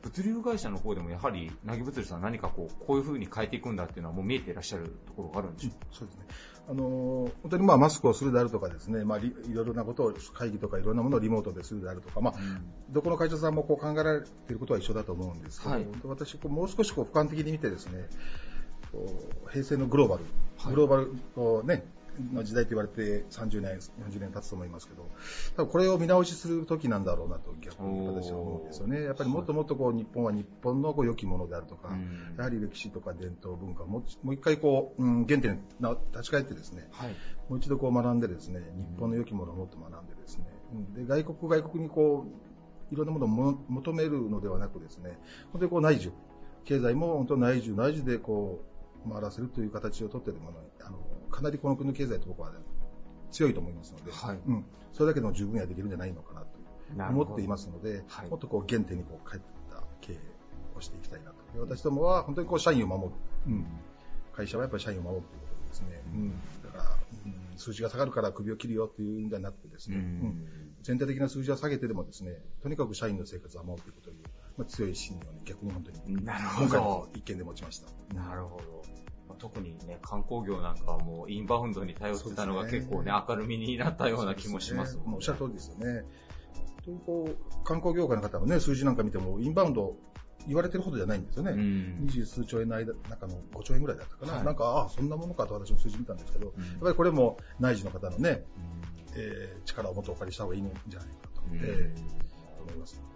[0.02, 6.26] 物流会社の方でもやはり、なぎ物流さん何かこうこういうふうに変えていくんだっていうのはもう見えていらっしゃるところがあるんでしょうか、そうですね。
[6.68, 12.34] あのー本当にまあマスクをするであるとかですね、まあ、りいろいろなことを会議とかいろんなものをリモートでするであるとか、まあ
[12.90, 15.86] どこの会社さんもこう考えられていることは一緒だと思うんですけど、はい。
[16.04, 18.08] 私こうもう少しこう俯瞰的に見てですね、
[19.50, 20.24] 平成のグローバル、
[20.58, 20.74] はい。
[20.74, 21.84] グローバルこうね
[22.32, 25.08] の時代と言われて30年、40年経つと思いますけど、
[25.56, 29.02] 多分これを見直しする時なんだろうなと逆に私は思うんですよね。
[29.02, 32.34] やっぱりもっともっとこう日本は日本のこう良きものであるとか、うん。
[32.36, 37.10] やはり歴史とか伝統文化をもうもう一回こう、うん、原点にな立ち返ってですね、はい。
[37.48, 38.60] もう一度こう学んでですね、
[38.94, 40.44] 日本の良きものをもっと学んでですね、
[40.74, 42.26] うんで外国外国にこ
[42.90, 45.18] う、いろんなものをも求めるのではなくですね、
[45.52, 46.12] 本当にこう内需、
[46.64, 48.60] 経済も本当内需、内需でこ
[49.06, 50.98] う、回らせるという形をとってでもね、あの、
[51.32, 52.58] かなりこの国の経済と僕は、ね、
[53.32, 54.38] 強いと思いますので、はい。
[54.46, 56.48] うん、それだけでも十分にはできるんじゃないのかなと
[57.10, 58.28] 思っていますので、はい。
[58.28, 59.40] もっとこう原点にこう帰っ
[59.70, 60.16] た経営
[60.76, 61.36] をしていきたいなと。
[61.54, 63.18] で私どもは本当にこう社員を守る。
[63.48, 63.66] うん。
[64.32, 66.02] 会社はやっぱり社員を守るということですね。
[66.14, 66.30] うん、
[66.62, 70.02] だから、うん、数字が下がるから首を切るよっていうんじゃなくてですね、うん。
[70.02, 70.46] うん。
[70.82, 74.16] 全体的な数字は下げてでもですね、とにかく社員の生活を守るというこという、
[74.58, 76.32] まあ、強い信念を、ね、逆に本当に、今
[76.68, 77.88] 回の一件で持ちました。
[78.14, 78.82] なるほど。
[79.32, 85.12] まあ特にね、観光業なんかはもうインバウンドに頼ってたのが結構ね、明るみになったような気もしますもんね。
[85.16, 86.04] おっしゃる通りですよね。
[86.84, 89.96] 当にこう、観光業界の方のね、数字なんか見ても、インバウンド
[90.46, 91.52] 言われてるほどじゃないんですよね。
[91.52, 94.32] うん二十数兆円の間、中の5兆円ぐらいだったかな。
[94.34, 98.44] はいなんか、ああ、そんなものかと私も数字見たんですけど、うんやっぱりこれも内需の方のね、
[99.14, 103.11] えー力をもっとお借りした方がいいんじゃないかと、うんえー思います。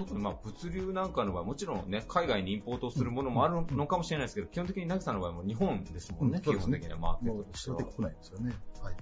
[0.00, 7.76] 特にまあ物流なんかの場合、もちろんね、海外にインポートするものもあるのかもしれないですけど、基本的になぎさんの場合も日本ですもんね、基うんそうですね本的にはマーケッもうトとしては。
[7.76, 8.54] 数的国内ですよね。
[8.82, 8.94] はい。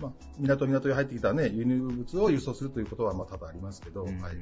[0.00, 4.36] まあ、港港に入ってきたね、輸入物を輸送するということはまあ多々ありますけど、うんはい。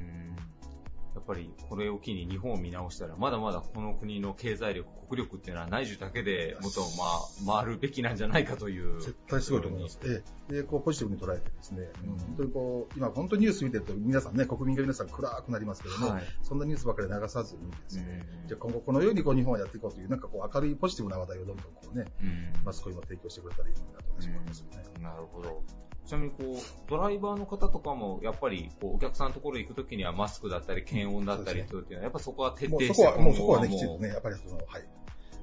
[1.15, 6.81] やっぱりこれを機に日本を見直したら、まだまだこの国の経済力、国力っていうのは内需だけでもっと
[7.45, 9.01] まあ回るべきなんじゃないかという。
[9.01, 9.99] 絶対すごいと思います。
[10.03, 10.53] ええ。
[10.53, 24.83] で、こうポジティブに捉えてですね、うん本当にこう、今本当にニュース見てると皆さんね、国民が皆さん暗くなりますけども、はいそんなニュースばかり流さずにですね、うんじゃあ今後このようにこう日本はやっていこうという、なんかこう明るいポジティブな話題をどんどんこうね、うんマスコミも提供してくれたらいいなと私は思いますよね。
[25.01, 25.88] なるほど。
[26.09, 34.87] ちなみにこう、ドライバーの方とかも、やっぱりこうお客さんのところに行くときにはマスクだったり、検温だったりというのは、やっぱそこは徹底してもうそこは、もうそこはね、きちんとね、やっぱりその、はい。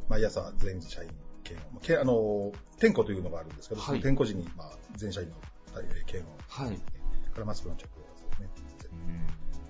[0.09, 1.11] 毎朝全社員
[1.45, 1.81] 検温。
[1.81, 2.51] けあの、
[2.81, 5.37] 点呼というのがあるんですけど、はいその点呼時に、まあ、全社員の
[5.77, 6.67] えー検温。
[6.67, 6.77] はい。
[6.77, 8.49] からマスクの着用ですね。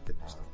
[0.06, 0.45] 徹底した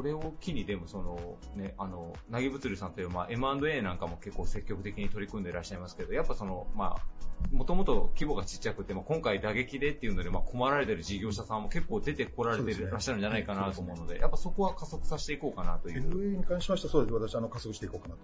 [0.00, 16.02] これを機にでもそのね、あの、なぎ物流さんというまあ M&A なんかも結構積極的に取り組んでいらっしゃいますけど、やっぱその、まあ、もともと規模がちっちゃくて、まあ、今回打撃でっていうので、まあ、困られてる事業者さんも結構出てこられてらっしゃるんじゃないかなと思うので、やっぱそこは加速させていこうかなという。
[16.08, 17.14] LA に関しましては、そうです。
[17.14, 18.20] 私、あの、加速していこうかなと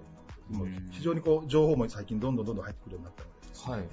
[0.51, 0.67] 思う。
[0.67, 3.87] う非常にこう、情報も最近どんどんどんどん入ってくるようになったのでは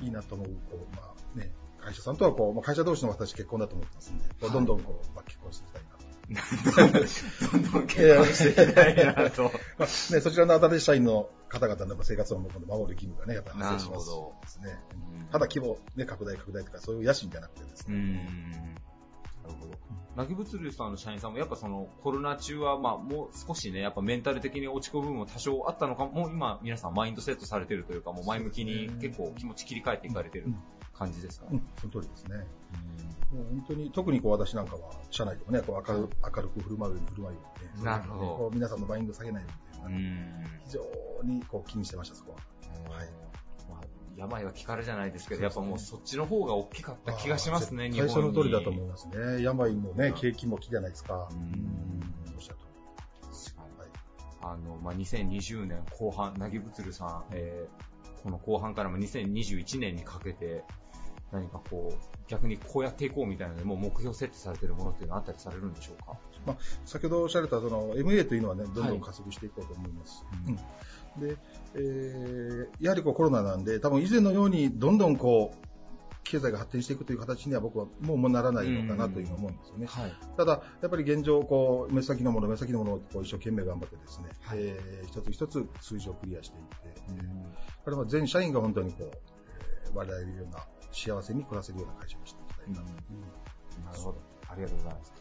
[0.00, 5.82] いいいなと思う、こう、まあね、会社さんとはこう、まあ、会社同士の私結婚だと思ってますんで、はいどんどんこう、まあ、結婚していきたい。
[6.30, 9.44] どんどん結婚していきたいなと。
[9.44, 12.50] まあね、そちらの新しい社員の方々の生活を守
[12.86, 14.78] る義務がね、やっぱり発生しますなるほどですね。
[14.94, 17.94] うんただ規模、ね、拡大拡大とかそういう野心じゃなくてですね。
[17.94, 18.14] うん。
[18.14, 19.72] なるほど。
[20.14, 30.56] なぎ物流さんの社員さんもやっぱそのコロナ中はまあもう少しね、やっぱメンタル的に落ち込む部分も多少あったのかも、う今皆さんマインドセットされてるというか、もう前向きに結構気持ち切り替えていかれてるうん
[30.92, 31.46] 感じですか？
[31.50, 31.52] ね。
[31.52, 32.36] うん、その通りですね。
[33.32, 37.40] もう本当に、特にこう私なんかは、社内でもね、こう明る明るく振る舞うように振る舞うよ
[37.74, 39.48] うにね、なるほどこう皆さんのマインド下げないよ
[39.86, 40.60] うにうね、ん。
[40.66, 40.80] 非常
[41.24, 42.32] にこう気にしてました、そこ
[42.90, 42.96] は。
[42.96, 43.08] はい
[43.70, 43.80] まあ
[44.14, 48.28] 病は気からじゃないですけど、やっぱもうそっちの方が大きかった気がしますね、日最本に。
[48.28, 49.42] 初の通りだと思いますね。
[49.42, 51.28] 病もね、景気も気じゃないですか。
[51.30, 52.02] うんうん
[52.36, 52.58] おっしゃる
[53.22, 53.88] 確かにはい
[54.42, 60.64] あの、まあ、2020年後半、なぎぶつるさん、えーこの後半からも2021年にかけて、
[61.32, 65.96] 何かこう、逆にこうやっていこうみたいなので、もう目標設定されているものっていうのはあったりされるんでしょう
[66.46, 66.56] か？
[66.84, 70.24] 先ほどおっしゃられたその MA というのはね、どんどん加速していこうと思います。
[70.46, 70.58] うん。
[71.20, 71.28] うん。
[71.28, 71.36] で、
[71.74, 75.66] えーやはりこうコロナなんで、多分以前のようにどんどんこう、
[76.24, 79.86] 経済が発展していくという形には僕はもうならないのかなというふうに思うんですよね。
[79.86, 80.12] はい。
[80.36, 87.00] ただ、やっぱり現状、こう、目先のもの、目先のものをこう一生懸命頑張ってですね、はいえー一つ一つ数字をクリアしていって、
[87.84, 89.10] これは全社員が本当にこう、
[89.84, 92.84] えー笑えるような、幸せに暮らせるような会社にしていきたいなと。
[93.84, 94.18] なるほど。
[94.48, 95.12] ありがとうございます。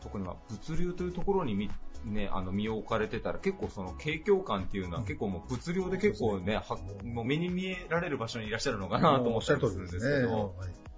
[0.00, 1.70] 特には物流というところにみ、
[2.04, 10.90] ね、あの身を置かれてたら結構その景況感っていうのは結構もう物流で結構ね、はもう目に見えられる場所にいらっしゃるのかなと思ったゃりするんですけど、はい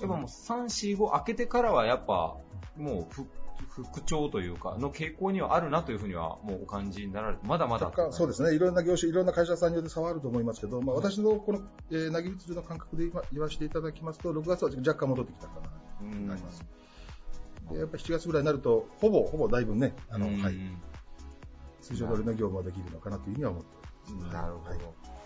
[0.00, 2.36] やっぱもう3、4、5開けてからはやっぱ
[2.76, 3.26] もうふ
[3.68, 7.92] 復調というかの傾向にはあるなというふうにはもうお感じになられて、まだまだ。
[8.10, 8.54] そうですね。
[8.54, 15.68] いろんな業種、いろんな会社さんによって差はあると思いますけど、まあ、私のこの、えー、なぎ物流の感覚で言わ言わせていただきますと、6月は若干戻ってきたかな、
[16.02, 16.60] うんなります。
[16.60, 16.66] で
[17.78, 20.54] やっぱ7月ぐらいになると、ほぼ、ほぼだいぶね、あの、うんはい、
[21.80, 23.68] 通常通りの業務ができるのかなというふうには思って
[24.14, 24.34] ます。
[24.34, 24.70] なるほど。
[24.70, 24.78] はい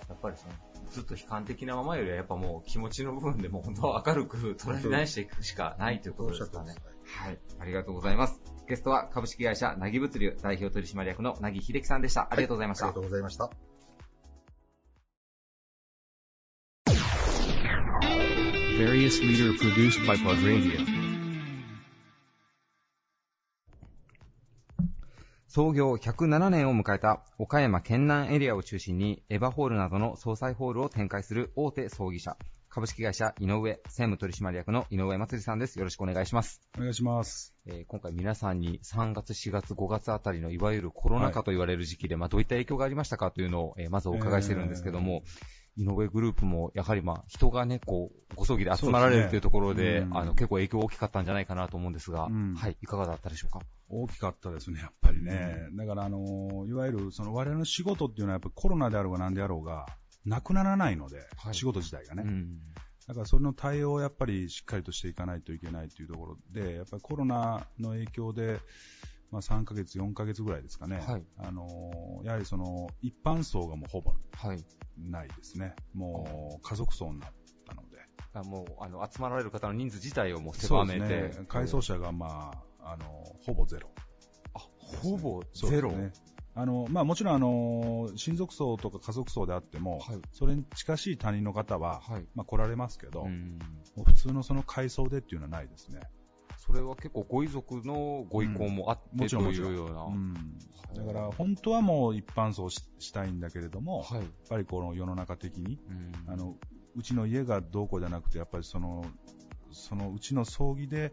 [0.08, 0.52] やっぱりその、
[0.90, 6.74] ずっと悲観的なままよりは、やっぱもう気持ちの部分でも本当は明るく捉え直していくしかないということですかね。
[7.04, 7.38] はい。
[7.58, 8.40] ありがとうございます。
[8.68, 12.28] ゲストは株式会社なぎ物流代表取締役のなぎ秀樹さんでした。
[12.30, 12.86] ありがとうございました。
[12.86, 13.50] ありがとうございました。
[18.76, 20.93] Various leader produced by Plug Radio.
[25.54, 32.36] 創業107年を迎えた岡山県南エリアを中心にエヴァホールなどの総裁ホールを展開する大手葬儀社、
[32.68, 35.78] 株式会社井上専務取締役の井上祭さんです。
[35.78, 36.60] よろしくお願いします。
[36.76, 37.54] お願いします。
[37.66, 45.22] えー今回皆さんに3月、4月、5月あたりのいわゆるコロナ禍と言われる時期で、まあどういった影響がありましたかというのを、えーまずお伺いしてるんですけども、
[45.76, 53.60] 井上グループもやはりまあ人がね、こう、ご葬儀で集まられるというところで、ですねうんあの結構影響大きかったんじゃないかなと思うんですが、うんはい、いかがだったでしょうか？
[53.88, 55.68] 大きかったですね、やっぱりね。
[55.74, 59.86] だから、あのーいわゆる、その我々の仕事っていうのはやっぱコロナであろうが何であろうが、
[60.24, 62.24] なくならないので、はい仕事自体がね。
[62.26, 62.58] うん
[63.06, 68.60] だからそれの対応をやっぱりしっかりとしていかないといけないというところで、やっぱりコロナの影響で、
[69.30, 74.64] まあ、3ヶ月、4ヶ月ぐらいですかね、はいあのーやはりその一般層がもうほぼはい。
[74.96, 77.30] ないですね、もう家族層になっ
[77.66, 77.98] たので、
[78.32, 81.08] あもう、あの、集まられる方の人数自体をもうそう狭めて。
[81.08, 83.90] ですね、改装者が、まああのーほぼゼロ。
[84.54, 84.60] あ、
[85.02, 85.92] ほぼゼロ？
[85.92, 86.12] ね
[86.56, 92.26] あのまあ、もちろんあの親族層とか家族層であっても、はいそれに近しい他人の方は、はい。
[92.36, 93.26] まあ、来られますけど、
[94.04, 96.00] 普通のその階層でっていうのはないですね。
[96.56, 100.04] それは結構ご遺族のご意向もあって、もちろんともちろんいうような。
[100.04, 100.34] うん、
[100.94, 104.20] だから本当はもう一般層ししたいんだけれども、はい。
[104.20, 105.80] やっぱりこの世の中的に、
[106.26, 106.54] うんあの
[106.96, 109.04] うちの家がどうこうじゃなくて、やっぱりその
[109.72, 111.12] そのうちの葬儀で、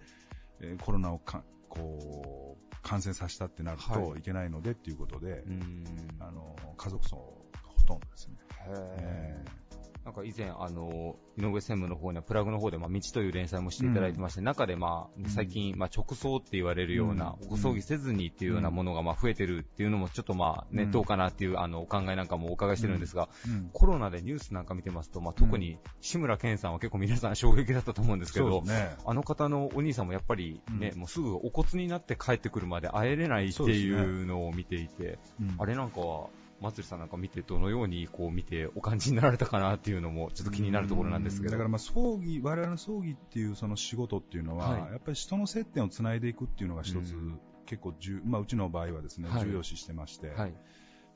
[0.61, 4.11] えーコロナをかこう感染させたってなるはい。
[4.11, 5.85] といけないのでっていうことで、うん。
[6.19, 7.23] あの家族層が
[7.63, 8.35] ほとんどですね。
[8.67, 9.60] へー
[10.05, 17.49] なんか以前、あの、井上専務の方には、プラグの方で、まあ、道という連載もしていただいてまして、中で、まあ、最近、まあ、直送って言われるような、うん。
[17.49, 20.91] ご葬儀せずにっていうようなものが、まあ、増えてるっていうのも、ちょっとまあ、ね、うん。
[20.91, 23.69] どうかなっていう、あの、お考えなんかもお伺いしてるんですが、うん。
[23.73, 28.95] コロナでニュースなんか見てますと、まあ、特に、志村けんさんは結構皆さん衝撃だったと思うんですけどそうで、すね。
[29.05, 30.99] あの方のお兄さんもやっぱりね、うん。
[31.01, 35.55] もうすぐお骨になって帰ってくるまで会えれないっていうのを見ていて、うん。
[35.59, 36.29] あれなんかは、
[36.61, 41.51] 松井さんなんか見て、どのようにこう見て、お感じになられたかなっていうのも、ちょっと気になるところなんですけど。
[41.51, 44.91] だからまあ葬儀、我々の葬儀っていうその仕事っていうのは、はい。
[44.91, 47.39] やっぱり人の接点をつないでいくっていうのが一つ、うん。
[47.65, 49.45] 結構重、まあ、うちの場合はですね、はい。
[49.45, 50.53] 重要視してまして、はい。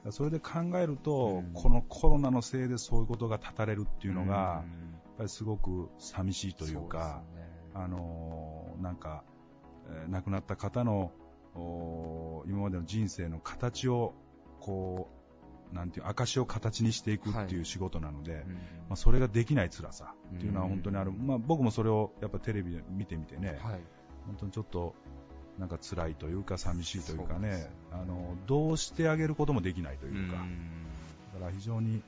[0.10, 1.51] それで考えると、うん。
[1.53, 4.34] このコロナのせいでそういうことが断たれるっていうのが、うん。
[4.34, 7.49] やっぱりすごく寂しいというか、そうね。
[7.75, 9.23] あのーなんか、
[9.89, 11.12] えー亡くなった方の
[12.47, 14.13] 今までの人生の形を、
[14.60, 15.24] こう、
[15.73, 18.45] なんていう、証を形にしていくっていう仕事なので、うんま
[18.91, 23.80] あ、それができない辛さっていうのはうん本当にある、まあ、僕もそれをやっぱテレビで見てみてね、はい。
[24.25, 24.95] 本当にちょっと
[25.58, 30.86] なんか辛いというか、寂しいというかね、あのどうしてあげることもできないというか、うん。
[31.34, 32.01] だから非常に、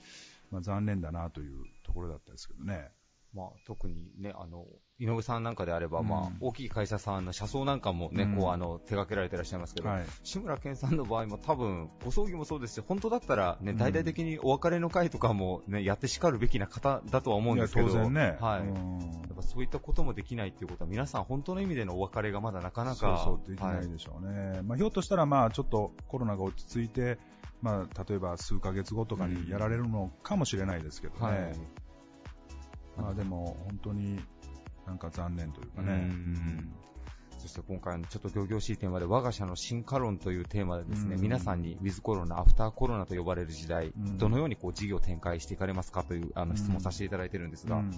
[0.52, 2.90] まあ、残念だなというところだったですけどね。
[3.34, 4.66] まあ、特にね、あの、
[5.00, 6.08] 井上さんなんかであれば、うん。
[6.08, 8.36] まあ、大きい会社さんの車窓なんかもね、うん。
[8.38, 10.06] こう、あの、手掛けられてらっしゃいますけど、はい。
[10.24, 13.78] 志村けんさんの場合も多分、ご葬儀もそうですし、本当だったらね、うん。
[13.78, 18.62] 大々的にお別れの会とかもね、やってしかるべきな方だとは思うんですけど、いや当然ね、はい。
[18.62, 19.00] うん。
[19.00, 27.20] やっぱそういったこともできないっていうことは、皆さん本当の意味でのお別れがまだなかなか、そうそうできなはいでしょうね、まあ、ひょっとしたらまあちょっとコロナが落ち着いて、
[27.62, 31.56] まあ、例えば数ヶ月後とかにやられるのかもしれないですけどね、はい。
[32.98, 34.20] まあ、でも本当に
[34.88, 35.94] なんか残念というかね。
[35.94, 36.74] うん
[37.40, 47.92] そして今回のちょっと仰々しいテーマで、我が社の進化論というテーマでですね、うん皆さんにウィズコロナ、アフターコロナと呼ばれる時代、うんどのようにこう事業を展開していかれますかというあの質問をさせていただいてるんですが、うん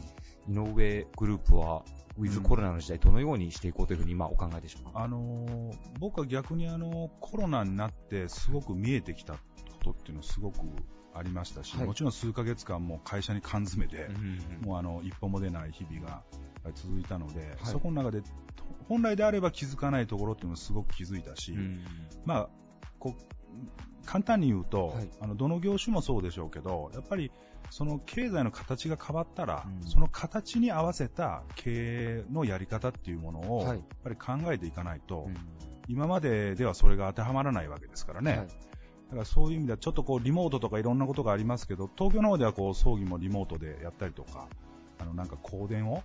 [0.49, 1.83] 井上グループは
[2.17, 4.99] ウィズコロナの時代、どのようにしていこうというふうに今お考えでしょうか？
[4.99, 9.39] あのー僕は逆にあのコロナになってすごく見えてきたこ
[9.85, 10.57] とっていうのはすごく
[11.19, 11.85] ありましたし、はい。
[11.85, 16.23] もちろん数ヶ月間も会社に缶詰で、うんもうあの一歩も出ない日々が
[16.73, 17.57] 続いたので、はい。
[17.63, 18.23] そこの中で
[18.87, 21.83] 本来であれば気づかないところっていうのをすごく気づいたし、うん
[22.25, 22.49] まあ
[22.97, 25.09] こう簡単に言うと、はい。
[25.19, 27.31] あのどの業種もそうでしょうけど、やっぱり
[27.69, 29.87] その経済の形が変わったら、うん。
[29.87, 33.67] その形に合わせた経営のやり方っていうものを、はい。
[33.67, 35.37] やっぱり考えていかないと、うん。
[35.87, 38.47] 今までではそれが当てはまらないわけですからね。
[39.09, 44.47] はいだからそういう意味ではちょっとこうリモートとかいろんなことがありますけど、東京の方ではこう葬儀もリモートでやったりとか、
[44.99, 46.03] あのなんか香典を、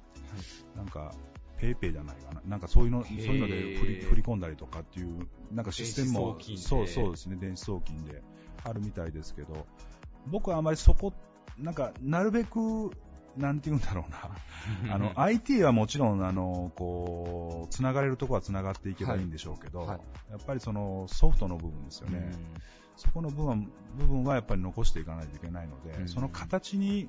[0.75, 1.12] なんか
[1.59, 6.62] ペイペイじゃないかな、なんかそういうの、そういうので振り振り込んだりとかっていう、なんかシステムも、電子送金で。
[6.62, 8.23] そうそうですね、電子送金で
[8.64, 9.67] あるみたいですけど、
[10.29, 11.12] 僕はあまりそこ、
[11.59, 12.90] なんかなるべく、
[13.37, 14.11] なんて言うんだろう
[14.88, 20.01] な、 あの IT はもちろんあのこうつながれるところはつながっていけばいいんでしょうけど、はい。
[20.31, 22.33] やっぱりそのソフトの部分ですよね、
[22.97, 27.09] そこの部分部分はやっぱり残していかないといけないので、うんその形に、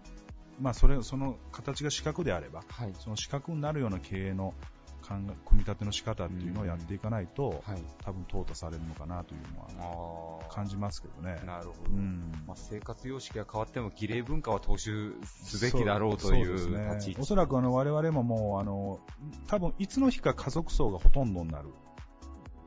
[0.61, 2.93] まあ、それその形が四角であれば、はい。
[2.99, 4.53] その四角になるような経営の
[5.07, 7.83] 考え組み立ての仕方っていうのをやっていかないと、はい。
[8.03, 11.39] 多分淘汰されるのかなというのはあ感じますけどね。
[11.45, 11.91] なるほど。
[11.91, 17.21] うんまあ、生活様式が変わっても儀礼文化は踏襲すべきだろうというそうね立ち位置。
[17.21, 18.99] おそらくあの我々ももうあの
[19.47, 21.69] 多分いつの日か家族層がほとんどになる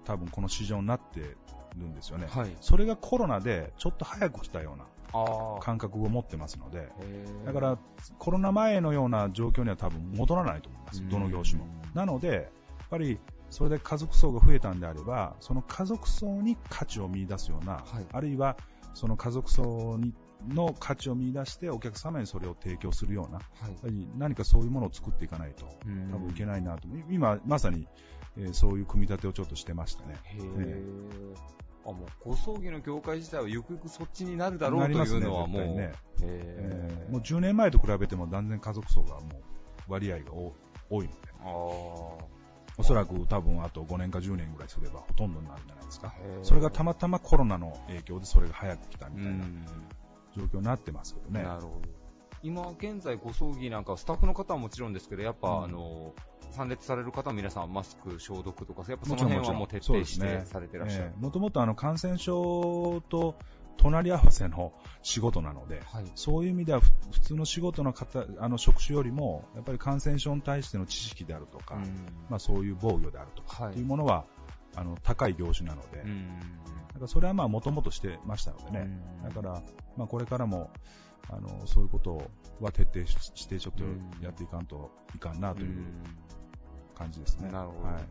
[0.04, 1.36] 多分この市場になって
[1.78, 2.50] るんですよね、はい。
[2.60, 4.84] それがコロナでちょっと早く来たような。
[5.62, 6.92] 感覚を持ってますので
[7.46, 7.78] だから
[8.18, 11.64] コロナ前のような状況には多分戻らないと思います、どの業種も。
[11.94, 12.42] なので、やっ
[12.90, 18.58] ぱりそれで家族層が増えたんであれば、その家族層に価値を見出すような、はいあるいは
[18.92, 20.12] その家族層に
[20.48, 23.42] の価値を見出してお客様にそれを提供するような、は
[23.88, 26.86] い何かそういうものを作っていかないとうん多分いけないなと。
[27.10, 27.88] 今、まさに、
[28.36, 30.16] えーそういう組み立てをちょっとしてましたね。
[31.90, 39.20] あ、もう、ご葬儀の業界自体はゆくゆくそっちになるだろうというのはもう、ねへええーもう10年前と比べても断然家族層がも
[39.88, 40.52] う割合が多
[40.90, 41.28] 多いので。
[42.80, 46.14] おそらく多分あと5年か10年ぐらいすればほとんどになるんじゃないですか。
[46.44, 49.66] それがたまたまコロナの影響でそれが早く来たみうたいなん
[50.36, 51.42] 状況になってますけどね。
[51.42, 51.97] なるほど。
[52.42, 55.64] 今現在ご葬儀なんかはスタッフの方はもちろんですけど、やっぱ、うん。
[55.64, 56.14] あの、
[56.52, 61.12] 参列される方は皆さんマスク消毒とか、やっぱその辺はもう徹底してされてらっしゃる。
[61.18, 63.36] もともとあの感染症と
[63.76, 64.72] 隣り合わせの
[65.02, 66.04] 仕事なので、はい。
[66.14, 71.82] そういう意味ではふ普通の仕事の方あの職種よりも、やっぱり感染症に対しての知識であるとか、うん。
[72.28, 73.74] まあ、そういう防御であるとか、はい。
[73.74, 74.24] うものは
[74.74, 76.38] あの高い業種なので、うん。
[76.88, 78.88] だからそれはまあもともとしてましたのでね、
[79.22, 79.62] だから、
[79.96, 80.70] まあ、これからも
[81.30, 83.84] あのそういうことは徹底しして、ちょっと
[84.24, 85.84] やっていかんといかんなという
[86.94, 87.50] 感じですね。
[87.50, 87.84] なるほど。
[87.84, 88.02] はい。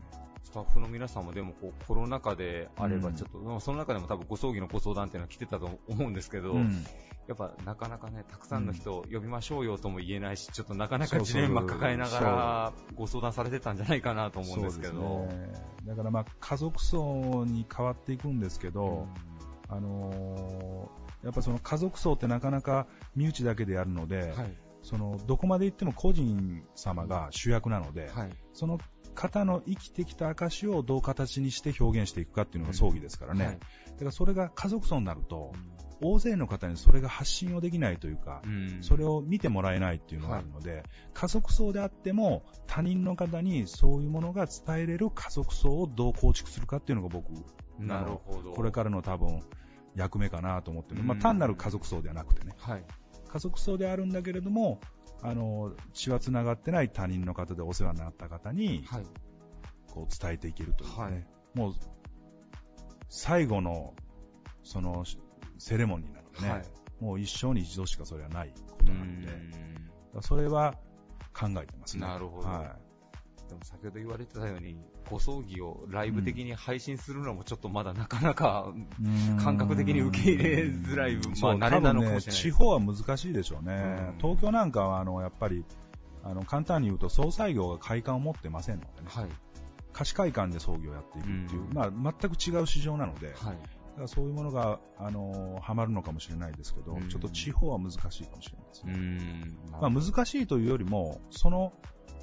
[0.44, 3.14] スタッフの皆さんもでもこうコロナ禍であればうん。
[3.14, 6.84] ちょっと、まあその中でも多分ご葬儀のご相談っていうのは来てたと思うんですけど、うん。
[7.26, 15.26] やっぱなかなかね、たくさんの人を呼びましょうよとも言えないし、ちょっとなかなかジレンマ抱えながらご相談されてたんじゃないかなと思うんですけど。
[15.26, 15.52] ね。
[15.86, 19.06] だからまあ家族層に変わっていくんですけど、
[19.68, 24.56] あのーやっぱその家族層ってなかなか身内だけでやるので、はい。
[24.82, 28.30] そのどこまで行っても個人様が主役なので、はい。
[28.52, 28.78] その
[29.14, 33.46] 方の生きてきた証をどう形にして表現していくかっていうのが葬儀ですからね。
[33.46, 33.58] はい
[33.98, 35.52] だからそれが家族層になると、
[36.00, 47.32] 大勢の方にそれが発信をできないというか、うんそれを見てもらえないっていうのがあるので、家族層であっても他人の方にそういうものが伝えれる家族層をどう構築するかっていうのが僕、
[47.80, 48.52] なるほど。
[48.52, 49.40] これからの多分
[49.94, 51.02] 役目かなと思ってる。
[51.02, 52.54] まあうん単なる家族層ではなくてね。
[52.58, 52.84] はい。
[53.28, 54.80] 家族層であるんだけれども、
[55.22, 59.06] あの、血は繋がってない他人の方でお世話になった方に、はい。
[59.88, 60.96] こう伝えていけるというね。
[60.96, 61.74] はいもう、
[63.08, 63.94] 最後の、
[64.62, 65.04] その、
[65.58, 66.62] セレモニーなのでね、はい
[67.00, 69.28] もう一生に一度しかそれはないことなので、
[70.20, 70.74] それは
[71.32, 72.06] 考えてますね。
[72.06, 72.76] なるほどは
[73.48, 74.76] でも先ほど言われてたように、
[75.10, 79.42] ご葬儀をライブ的に配信するのもちょっとまだなかなか、い。
[79.42, 83.74] 感覚的に受け入れづらいうんまあ慣れなのかもしれないね、地方は難しいでしょうね。
[83.74, 85.64] うん東京なんかは、あの、やっぱり、
[86.22, 89.08] あの、簡単に言うと、総裁業が会館を持ってませんのでね。
[89.08, 89.28] はい。
[89.92, 93.34] 貸し会館で葬儀をやっていくっていう、うんまあ、全く違う市場なので、はい。
[93.34, 93.56] だか
[94.02, 98.94] らそういうものが、あのー、はまるのかもしれないですけど、うんちょっと地方は難しいかもしれないですうね。
[98.94, 99.58] ん。
[99.72, 101.72] まあ、難しいというよりも、その、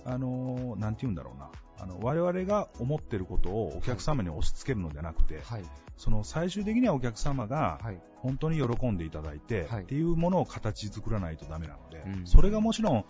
[0.06, 5.64] あのー、なんて言うんだろうな、あの、我々が思ってることをお客様に押し付けるのではなくて、はい。
[5.98, 8.02] その最終的にはお客様がはい。
[8.18, 13.06] 本当に喜んでいただいて、はいっていうものを形作らないとダメなので、うんそれがもちろん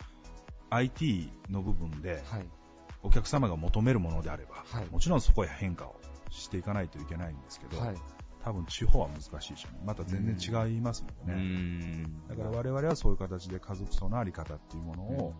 [0.69, 2.47] IT の部分で、はい。
[3.03, 5.95] お客様が求めるものであれば、はいもちろんそこへ変化を
[6.29, 7.95] していかないといけないんですけど、はい。
[8.43, 9.67] 多分地方は難しいでし。
[9.83, 11.41] また全然違いますのうでね。
[11.41, 12.27] ん。
[12.27, 15.33] だから我々はそういう形で家族層のあり方っていうものを、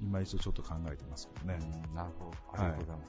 [0.00, 1.58] 今一度ちょっと考えてますけどね。
[1.88, 2.36] うんなるほど。
[2.54, 3.08] ありがとうございます。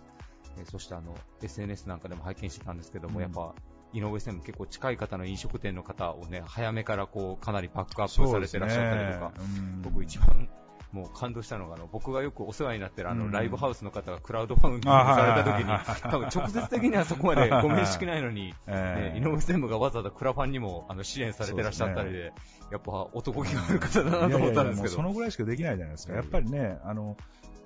[0.60, 3.54] えーそしてあの、SNS なんかでも拝見してたんですけども、うんやっぱ、
[3.93, 10.50] 井上専務結構近い方の飲食店の方をね、早めからこう、かなりバックアップされてらっしゃったりとか、ねうん僕一番、
[10.91, 22.34] もう感動したのが、あの、僕がよくお世話になってるあの、うんライブハウスの方がクラウドファウンディングされた時に多分直接的にはそこまでご面識ないのに、ええね井上専務がわざわざクラファンにもあの支援されてらっしゃったりで、
[22.71, 25.04] やっぱ男気がある方だなと思ったんですけいやいやいやもうそど。
[25.04, 26.13] のぐらいしかできないじゃないですか。
[26.13, 27.17] うんやっぱりね、あの、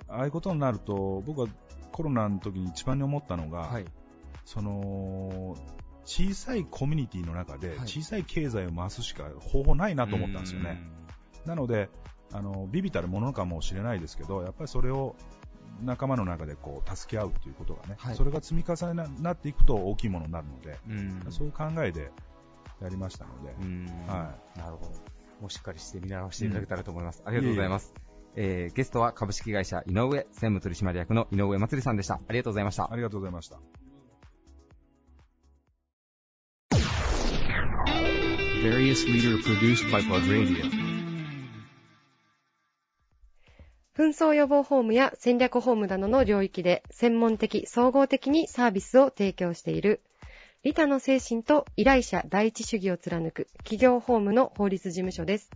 [0.10, 1.48] ああいうことになると、僕は
[1.92, 3.86] コロナの時に一番に思ったのが、はい。
[4.46, 5.56] その、
[6.06, 10.82] 小さいコミュニティの中ではい小さい経済を回すしか方法ないなと思ったんですよね。
[11.46, 11.90] なので、
[12.34, 15.16] あの、ビビたるものかもしれないですけど、やっぱりそれを
[15.84, 21.32] 仲間の中でこう助け合うということがね、はいそれが積み重ねになっていくと大きいものになるので、うん。
[21.32, 22.12] そういう考えで
[22.82, 24.92] やりましたので、うんはなるほど。
[25.42, 27.24] もうしっかりして見習わせていただけたらと思います。
[27.26, 27.94] ありがとうございます。
[28.36, 32.16] えーゲストは株式会社井上専務取締役の井上まつりさんでした。
[32.16, 32.96] ありがとうございましたあ。
[32.96, 33.60] りがとうございました。
[38.62, 40.81] Various leader produced by Plug Radio.
[43.98, 50.02] 紛争予防ホームや戦略ホームなどの領域で専門的、総合的にサービスを提供している、
[50.64, 55.50] 利他の精神と依頼者第一主義を貫く企業ホームの法律事務所です。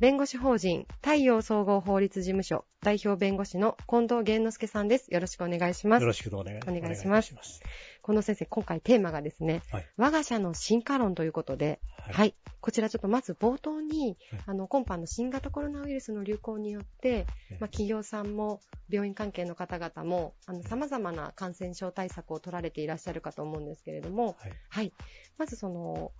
[0.00, 5.12] 弁護士法人太陽総合法律事務所代表弁護士の近藤源之助さんです。
[5.12, 6.06] よろしくお願いしますよ。
[6.06, 7.62] ろしくお願いしますお願いします。
[8.04, 24.52] 近藤先生、今回テーマがですね、はい我が社の進化論ということで、はい、こちらちょっとまず冒頭に、はいあの、今般の新型コロナウイルスの流行によって、ええまあ、企業さんも病院関係の方々も、あの、様々な感染症対策を取られていらっしゃるかと思うんですけれども、はい。
[24.68, 24.92] はい。
[25.38, 26.12] まずその、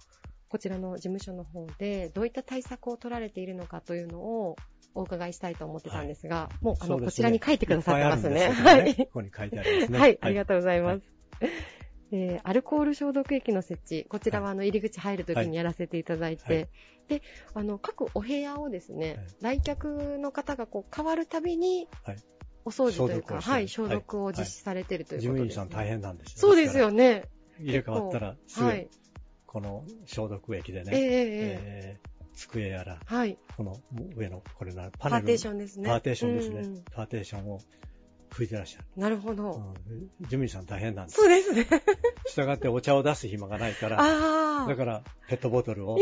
[0.49, 4.57] こちらの事務所の方で、どういった対策を取られているのかというのを
[4.95, 8.53] お伺いしたいと思ってたんですが、もう、あの、ねこちらに書いてくださってますね。
[8.53, 9.09] すけどはいこ。
[9.15, 9.99] こに書いてありますね。
[9.99, 11.03] はい、ありがとうございます。
[12.13, 16.69] えーアルコール消毒液の設置、こちらはあの入り口入るときにやらせていただいて、はい
[17.09, 22.17] で、あの、各お部屋をですね、はい来客の方がこう変わるたびにはい、
[22.65, 26.35] お掃除というか、はい、消毒を実施されているという事ことです、務員さん大変なんですよ。
[26.37, 27.25] そうですよね。
[27.61, 28.89] 入れ替わったら、すぐはい。
[29.47, 33.39] この消毒液でね、えええー机やら、えはい。
[33.57, 33.77] この
[34.17, 35.89] 上の、これな、パパネルーテーションですね。
[35.89, 36.61] パーテーションですね。
[36.63, 37.61] うんパーテーションを
[38.35, 38.87] 拭いてらっしゃる。
[38.97, 39.53] なるほど。
[39.53, 39.75] うん
[40.21, 41.21] 事務員さん大変なんです。
[41.21, 41.67] そうですね。
[42.27, 44.67] したがってお茶を出す暇がないから。
[44.67, 45.99] だからペットボトルを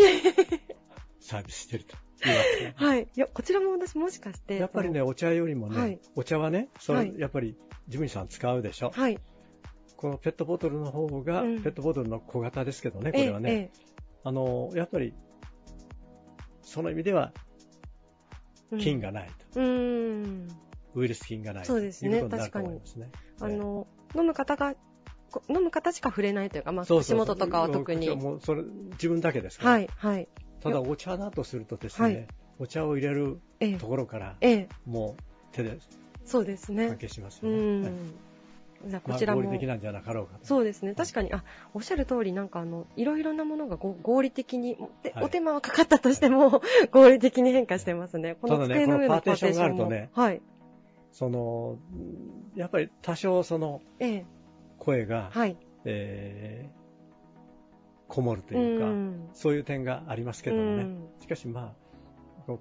[1.21, 1.95] サービスしてると
[2.29, 3.03] いうわけねはい。
[3.03, 4.57] いや、こちらも私もしかして。
[4.57, 7.59] やっぱりね、そお茶よりもね、はいお茶はね、それ、はいやっぱり事
[7.89, 8.87] 務員さん使うでしょ。
[8.97, 9.19] の、はい。
[9.97, 13.71] このペットボトルの方が、うんペットボトルの小型ですけどね、これはね、
[14.25, 15.15] あの、やっぱり、
[16.63, 17.33] その意味では
[18.73, 19.67] え菌がないと、うん。
[19.67, 20.49] うん。
[20.95, 23.11] ウイルス菌がないとそうですねいうことになると思いますね。
[23.41, 24.75] あの、飲む方が、
[25.31, 28.11] こ飲む方しか触れないというか、まあ、口そうそうそう元とかは特に。
[28.11, 28.63] もうそれ、
[28.93, 29.71] 自分だけですから。
[29.73, 30.29] はい、はい。
[30.61, 32.27] ただお茶だとするとですね、はい
[32.59, 35.23] お茶を入れるええところから、ええ、もう
[35.53, 35.79] 手で
[36.25, 36.97] そうです関ね。
[36.97, 37.81] 係しますうよね。
[37.83, 38.15] はいん。
[38.89, 39.41] じゃあこまあちらも。
[39.41, 40.47] 合理的なんじゃなかろうかと。
[40.47, 40.95] そうですね。
[40.95, 41.43] 確かに、あ、
[41.75, 46.63] おっしゃる通り、なんかあの、いろいろなものがご合理的に、ではいお手間はかかったとしても、
[46.93, 48.37] 合理的に変化してますね。
[48.41, 50.43] こただね机の上このパーテーションがあるとねはい。
[51.13, 54.27] その、うんやっぱり多少そのええ、
[54.79, 55.57] 声が、はい。
[55.85, 56.83] えー
[58.09, 59.31] こもるというか、ん。
[59.33, 60.83] そういう点がありますけどもね。
[60.83, 61.09] うん。
[61.23, 61.75] しかしま
[62.39, 62.61] あ、こ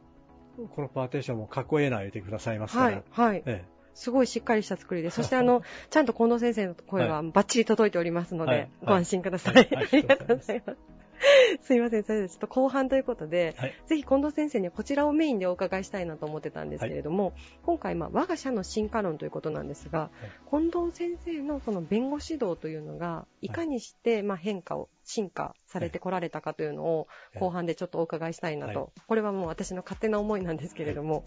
[0.58, 3.44] のこのパーテーションもかっこええな言ってくださいますから、はい、はい。
[3.46, 8.70] えすごいしっかりした作りで、 そしてあの、ちゃんと近藤先生の声はバッチリ届いておりますので、はい。
[8.86, 9.56] ご安心ください。
[9.56, 9.70] はい。
[9.74, 9.88] はい。
[9.92, 10.78] ありがとうございます。
[11.62, 13.74] すいません、それでちょっと後半ということで、はい。
[13.88, 20.10] ぜひ近藤先生にはこちらをメインでお伺いしたいなと思ってたんですけれども、今回、まあ、我が社の進化論ということなんですが、
[20.50, 23.50] 近藤先生のその弁護指導というのが、い。
[23.50, 27.08] かにして、まあ、変化を、進化されてこられたかというのを、
[27.40, 28.80] 後半でちょっとお伺いしたいなと。
[28.80, 28.90] はい。
[29.08, 31.26] これはもう私の勝手な思いなんですけれども、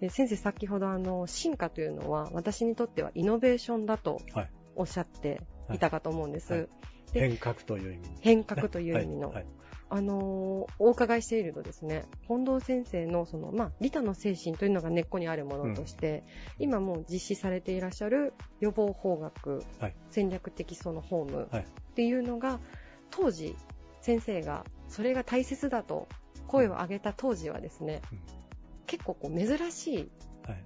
[0.00, 4.50] え先生先ほどあの、進化というのは私にとってはイノベーションだとはい。
[4.76, 5.40] おっしゃって
[5.72, 5.78] い。
[5.78, 6.68] たかと思うんです。
[7.20, 8.08] 変革という意味。
[8.08, 8.16] に。
[8.20, 9.46] 変革という意味の、はいはい。
[9.90, 16.24] あのーお伺いしているとですね、近藤先生のその、まあ、利他の精神というのが根っこにあるものとして、
[16.58, 19.96] 今もう実施されていらっしゃる予防法学、はい。
[20.10, 21.62] 戦略的そのホームはい。
[21.62, 22.60] っていうのが、
[23.10, 23.56] 当時、
[24.00, 26.08] 先生がそれが大切だと
[26.46, 28.18] 声を上げた当時はですね、うん。
[28.86, 30.10] 結構こう珍しい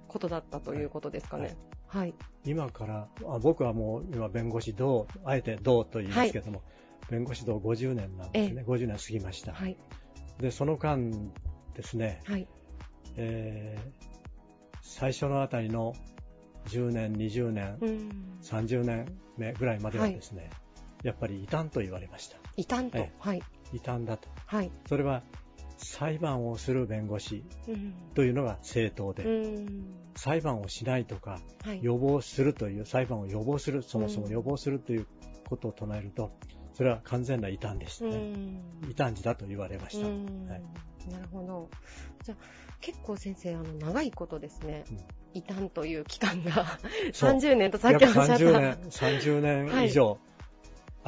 [0.07, 1.55] ことだったということですかね。
[1.89, 2.13] はい。
[2.45, 6.63] 今から、あ僕はもう今弁護士同、あえて同と言いますけども、
[7.09, 8.63] 弁護士同50年なんですね。
[8.65, 9.53] 50年過ぎました。
[9.53, 9.77] はい。
[10.39, 11.11] で、その間
[11.73, 12.47] ですね、はい。
[13.17, 14.09] えー
[14.81, 15.93] 最初のあたりの
[16.67, 18.39] 10年、20年、うん。
[18.41, 19.05] 30年
[19.37, 20.49] 目ぐらいまではですね、
[21.03, 22.37] やっぱり異端と言われました。
[22.57, 22.97] 異端と。
[22.97, 23.41] ええはい。
[23.71, 24.27] 異端だと。
[24.45, 24.71] はい。
[24.87, 25.23] それは
[25.79, 27.93] 裁判をする弁護士うん。
[28.13, 29.85] というのが正当で、うん。
[30.15, 31.79] 裁判をしないとか、はい。
[31.81, 35.07] 予防するという、裁判を予防する、そもそも予防するという
[35.47, 36.31] ことを唱えると、
[36.73, 38.17] それは完全な異端でしたうね。
[38.17, 38.61] ん。
[38.89, 40.07] 異端児だと言われました。
[40.07, 40.61] うんはい
[41.09, 41.69] なるほど。
[42.23, 42.37] じゃあ、
[42.81, 44.97] 結構先生、あの、長いことですね、うん
[45.33, 46.79] 異端という期間が、
[47.13, 48.43] そう 30年とさっき約おっしゃった。
[48.43, 50.17] 30年、30年以上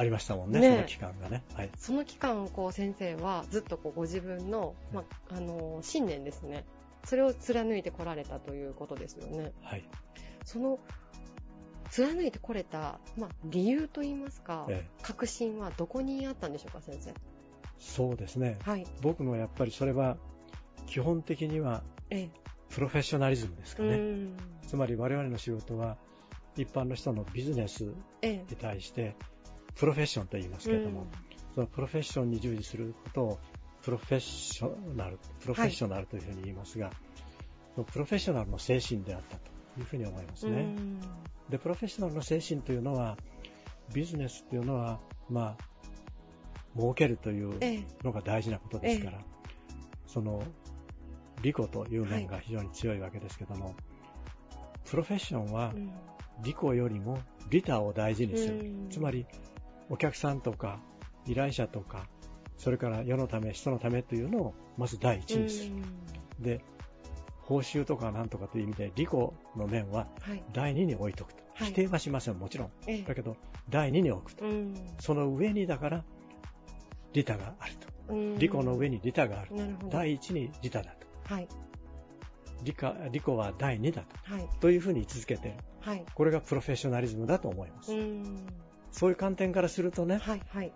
[0.02, 1.44] ありましたもんね、ねその期間がね。
[1.54, 1.70] はい。
[1.78, 6.64] その期間、こう、先生はずっとこう、ご自分の、まあ、あの、信念ですね。
[7.04, 9.52] それを貫いてこられたということですよね。
[9.62, 9.84] はい。
[10.44, 10.80] その、
[11.90, 17.14] 貫いてこれた、まあ、理由といいますか、ええ確信はどこにあったんでしょうか、先生？
[17.78, 18.58] そうですね。
[18.62, 18.86] はい。
[19.02, 20.16] 僕のやっぱりそれは、
[20.86, 22.30] 基本的にはええ。
[22.70, 23.94] プロフェッショナリズムですかね。
[23.94, 24.36] うん。
[24.66, 25.96] つまり我々の仕事は、
[26.56, 28.54] 一般の人のビジネスにええ。
[28.56, 29.14] 対して、
[29.74, 31.06] プロフェッションと言いますけれども、
[31.54, 33.38] そのプロフェッションに従事することを
[33.82, 36.90] プロフェッショナル、プロフェッショナルというふうに言いますが、
[37.74, 39.50] そのプロフェッショナルの精神であったと
[39.80, 40.54] いうふうに思いますうん。
[40.54, 40.62] ね。
[40.62, 41.00] うん
[41.50, 43.18] で、プロフェッショナルの精神というのは、
[43.92, 47.84] ビジネスというのは、まあ、儲けるというええ。
[48.02, 49.18] のが大事なことですから、
[50.06, 50.42] その、
[51.42, 53.74] 利己という面が非常に強いわけですけども、
[54.88, 55.90] プロフェッションはうん
[56.42, 57.18] 利己よりも
[57.50, 58.58] 利他を大事にする。
[58.60, 59.26] うんつまり、
[59.92, 60.80] お客さんとか
[61.26, 62.08] 依頼者とか、
[62.56, 65.72] それから世のため、人のためというのをまず第一にする。
[66.40, 66.64] で、
[67.42, 70.42] 報酬とかなんとかという意味で利己の面ははい。
[70.54, 71.42] 第二に置いとくと。
[71.54, 72.70] はい否定はしません、もちろん。
[72.86, 73.36] ええだけど、
[73.68, 74.46] 第二に置くと。
[74.46, 76.04] うんその上にだから、
[77.12, 77.74] 利他がある
[78.08, 78.14] と。
[78.14, 79.54] うん利己の上に利他がある。
[79.54, 79.88] なるほど。
[79.90, 80.92] 第一に利他だ
[81.26, 81.34] と。
[81.34, 81.48] はい。
[82.64, 84.16] 利他利己は第二だと。
[84.22, 84.48] はい。
[84.60, 85.58] というふうに位置づけている。
[85.80, 86.06] はい。
[86.14, 87.92] これがプロフェッショナリズムだと思います。
[88.92, 88.98] うん。
[88.98, 90.42] そういう観点からするとね、はい。
[90.48, 90.72] はい。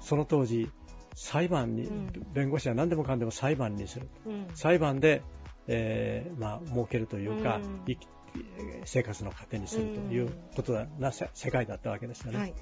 [0.00, 0.70] その当時、
[1.14, 4.08] 裁判に、うん弁護士は何でもかんでも裁判にする。
[4.26, 4.46] うん。
[4.54, 5.22] 裁判で、
[5.66, 7.96] えーまあ、儲けるというか、うん
[8.84, 12.38] 生活の糧にするということだな、せ世界だったわけですよね。
[12.38, 12.54] はい。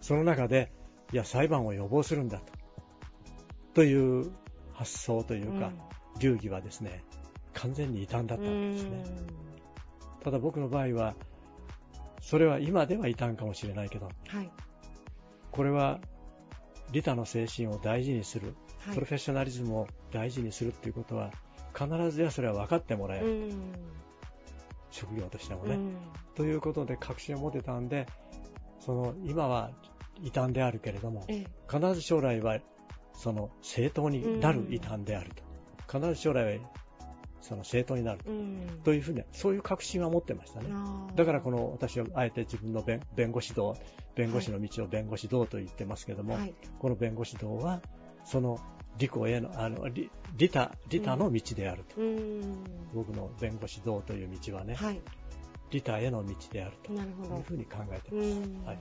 [0.00, 0.70] その中で、
[1.12, 2.44] いや、裁判を予防するんだと。
[3.74, 4.30] という
[4.72, 5.72] 発想というか、
[6.20, 7.02] 流儀はですね、
[7.54, 9.04] 完全に異端だったんですね。
[10.22, 11.14] ただ僕の場合は、
[12.26, 14.50] それは今では異端かもしれないけど、はい。
[15.52, 16.00] これは
[16.90, 18.94] 利他の精神を大事にする、はい。
[18.96, 21.30] プロフェッショナリズムを大事にするっていうことは、
[21.72, 23.72] 必ずやそれは分かってもらえる、うん。
[24.90, 25.76] 職業としてもね。
[25.76, 25.96] うん
[26.34, 28.06] ということで確信を持てたんで、
[28.80, 29.70] その今は
[30.20, 31.46] 異端であるけれども、ええ。
[31.72, 32.58] 必ず将来は
[33.14, 35.44] その正当になる異端であると。
[36.00, 36.70] 必ず将来は
[37.46, 38.30] その正当になると。
[38.30, 38.80] うん。
[38.84, 40.68] というふうに、そういう確信は持ってましたね。
[41.14, 43.76] だからこの私はあえて自分の弁弁護士道、
[44.14, 46.54] 弁護士の道を弁護士道と言ってますけども、はい。
[46.78, 47.80] この弁護士道は、
[48.24, 48.58] その
[48.98, 52.00] 利己への、あの、利利他、利他の道であると。
[52.00, 52.64] うん。
[52.94, 55.00] 僕の弁護士道という道はね、はい。
[55.70, 57.00] 利他への道であるという。
[57.44, 58.28] ふうに考えてうます。
[58.28, 58.64] ん。
[58.64, 58.78] はい。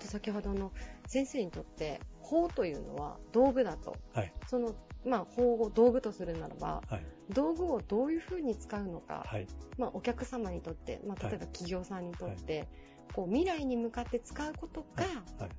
[0.00, 0.72] と先ほどの
[1.06, 3.96] 先生にとって法というのは道具だと。
[4.12, 4.32] はい。
[4.46, 4.74] その
[5.06, 7.06] まあ法を道具とするならばはい。
[7.30, 9.22] 道具をどういうふうに使うのか。
[9.26, 9.46] はい。
[9.78, 12.68] まあお客様にとって、まあはい例えば企業さんにとって、
[13.12, 15.04] こう未来に向かって使うことが、
[15.38, 15.50] はい。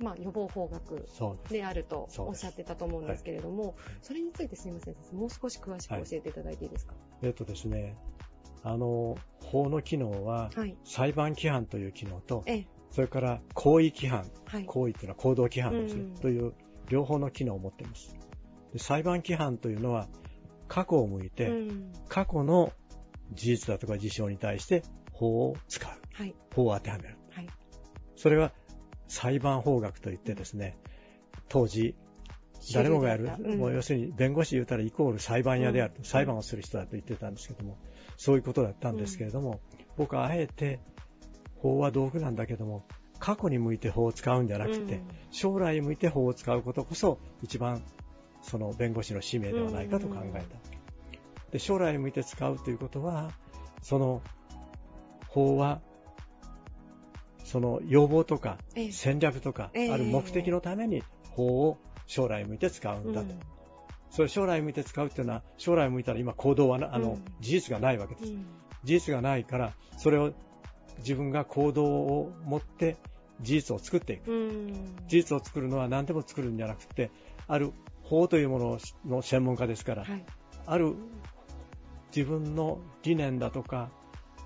[0.00, 1.08] まあ予防法学
[1.50, 6.94] であるとおっしゃってたと思うんですけれども、それについてすみません、もう少し詳しく教えていただいていいですか？
[7.22, 7.96] えっとですね、
[8.62, 10.76] あの、法の機能は、はい。
[10.84, 14.64] 裁判規範という機能と、ええ、それから行為規範、はい。
[14.64, 16.54] 行為というのは行動規範ですね、うんという
[16.88, 18.16] 両方の機能を持っています。
[18.72, 20.08] で裁判規範というのは、
[20.68, 21.92] 過去を向いて、うん。
[22.08, 22.72] 過去の
[23.32, 25.90] 事実だとか事象に対して法を使う。
[26.12, 26.34] はい。
[26.54, 27.16] 法を当てはめる。
[27.30, 27.46] はい。
[28.16, 28.52] それは
[29.08, 30.76] 裁判法学といってですね、
[31.48, 31.96] 当時、
[32.74, 37.78] 誰もがやる、うんもう要するに弁護士言ったらイコール裁判屋であると、うん裁判をする人だと言ってたんですけども、
[38.16, 39.60] そういうことだったんですけれども、
[39.96, 40.80] 僕はあえて
[41.56, 42.84] 法は道具なんだけども、
[43.18, 47.82] 過去に向いて法を使うんじゃなくて、うん将来に向いて法を使うことこそ一番
[48.42, 50.78] その弁護士の使命ではないかと考えた。
[51.50, 53.30] で将来に向いて使うということは、
[53.82, 54.22] その
[55.28, 55.80] 法は
[57.44, 63.34] その要望とかええ戦略とか、ええある目的のために法を将来向いて使うんだと。
[64.10, 68.32] それ将来向いて使うっていうのは、将来向いたら今行動はなあの、うん事実がないわけです。
[68.32, 68.46] うん
[68.84, 70.32] 事実がないから、それを
[70.98, 72.96] 自分が行動を持って
[73.40, 74.30] 事実を作っていく。
[74.30, 74.96] うん。
[75.08, 77.10] 事実を作るのは何でも作るんじゃなくて、
[77.46, 77.72] ある
[78.08, 80.24] 法というものの専門家ですから、はい。
[80.66, 80.94] ある
[82.14, 83.90] 自分の理念だとか、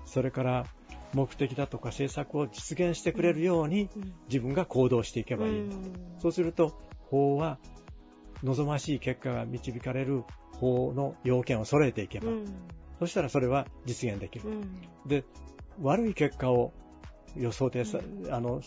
[0.05, 0.65] それから
[1.13, 5.65] 目的だとか政策を実現してくれるようにうん自分が行動していけばいい。
[5.65, 6.77] うんそうすると、
[7.09, 7.57] 法は
[8.43, 10.23] 望ましい結果が導かれる
[10.59, 12.45] 法の要件を揃えていけば、うん
[12.99, 14.49] そしたらそれは実現できる。
[14.49, 15.23] うんで、
[15.81, 16.73] 悪い結果を
[17.35, 18.61] 予想定さ、うんあの、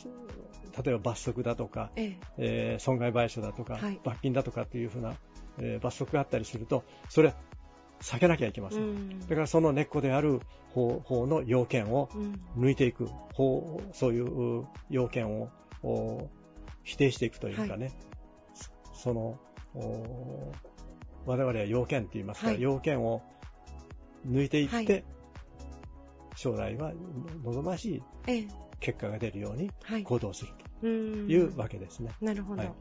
[0.85, 2.19] 例えば罰則だとか、ええ。
[2.39, 4.01] えー損害賠償だとか、はい。
[4.05, 5.15] 罰金だとかっていうふうな、
[5.59, 7.35] えー罰則があったりすると、それは
[8.01, 8.83] 避けなきゃいけません。
[8.83, 9.21] うん。
[9.21, 12.41] だからその根っこである法法の要件をうん。
[12.57, 15.51] 抜いていく、法そういう要件を
[15.83, 16.29] お
[16.83, 17.93] 否定していくというかね、
[18.95, 19.39] そその
[19.75, 20.53] お
[21.27, 22.63] 我々は要件って言いますから、はい。
[22.63, 23.23] 要件を
[24.29, 25.05] 抜いていって、はい。
[26.37, 26.93] 将来は
[27.45, 28.49] 望ましいええ。
[28.79, 30.03] 結果が出るようにはい。
[30.03, 32.11] 行動するうんというわけですね。
[32.21, 32.63] なるほど。
[32.63, 32.73] はい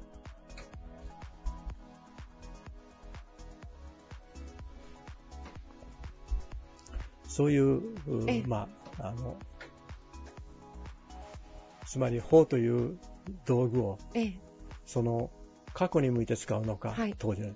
[7.35, 9.35] そういう、うええまあ、あの、
[11.85, 12.97] つまり法という
[13.45, 14.39] 道具を、ええ
[14.85, 15.29] その、
[15.73, 17.49] 過去に向いて使うのか、はい当時の、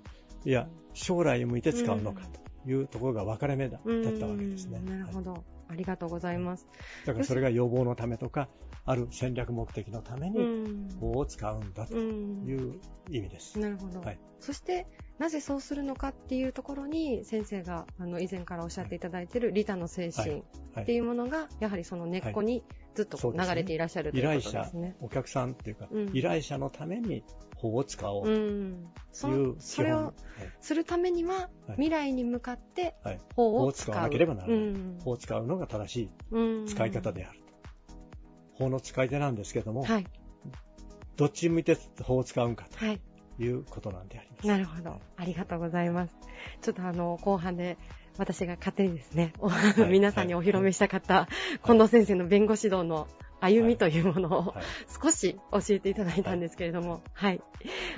[0.44, 2.24] いや、将来に向いて使うのか
[2.64, 4.80] というところが分かれ目だったわけですね。
[4.80, 5.44] なるほど。
[5.68, 6.66] ありがとうございます。
[7.06, 8.50] だからそれが予防のためとか、
[8.90, 10.88] ある戦略目的のためうにん。
[11.00, 12.44] 法を使うんだとうん。
[12.44, 13.58] いう意味です。
[13.58, 14.00] なるほど。
[14.00, 14.18] はい。
[14.40, 14.86] そして、
[15.18, 20.30] なぜそうするのかっていうところに、先生が、あの、以前からおっしゃっていただいている利他の精神
[20.74, 20.82] はい。
[20.82, 22.64] っていうものが、やはりその根っこに
[22.94, 26.10] ずっと流れていらっしゃるというこ依頼者とですね。、お客さんっていうか、うん。
[26.16, 27.22] 依頼者のために
[27.56, 30.12] 法を使おううというの、それをはい。
[30.60, 31.48] するためには、はい。
[31.74, 33.20] 未来に向かってはい。
[33.36, 33.92] 法を使う。
[33.92, 34.56] 法を使わなければならない。
[34.56, 34.98] うん。
[35.04, 36.66] 法を使うのが正しいうん。
[36.66, 37.38] 使い方である。
[37.38, 37.39] と。
[38.60, 40.06] 法の使い手なんですけども、はい。
[41.16, 43.00] どっち向いて法を使うんかはい。
[43.38, 44.46] ということなんであります。
[44.46, 45.00] なるほど。
[45.16, 46.14] ありがとうございます。
[46.60, 47.78] ちょっとあの、後半で、
[48.18, 51.26] 私が勝手にですね、はい 皆さんにお披露目したかった、
[51.64, 53.08] 近藤先生の弁護指導の
[53.40, 54.64] 歩みというものを はい。
[55.02, 57.40] 少し教えていただいたんですけれども、はい。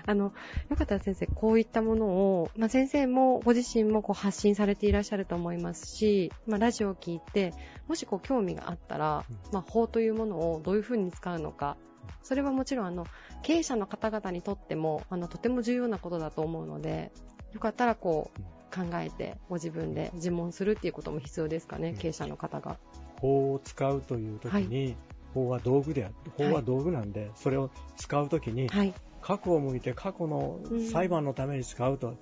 [0.06, 0.32] あの、
[0.70, 7.52] よかったら先生、こういったものを、まあ、先生もご自身もこう発信されていらっしゃると思いますし、まあ、ラジオを聞いて、
[7.88, 11.76] もしこう興味があったらうん、まあ、法というものをどういうふうに使うのか、
[12.22, 13.06] それはもちろんあの、
[13.42, 17.12] 経営者の方々にとっても、あの、とても重要なことだと思うので、
[17.52, 18.40] よかったらこう、
[18.72, 21.96] 考えて、ご自分で自問するっていうことも必要ですかね、うん。
[21.96, 22.78] 経営者の方が。
[23.20, 24.96] 法を使うというときに、
[25.34, 26.10] 法は道具で。
[26.36, 28.94] 法は道具なんで、それを使うときに、はい。
[29.20, 30.60] 過去を向いて過去の
[30.90, 32.16] 裁判のために使うと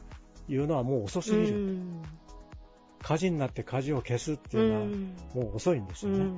[0.49, 1.57] いうのはもう遅すぎる。
[1.57, 2.03] うん
[3.03, 6.19] 火事になって火事を消すっていうのはうんもう遅いんですよね。
[6.19, 6.37] うん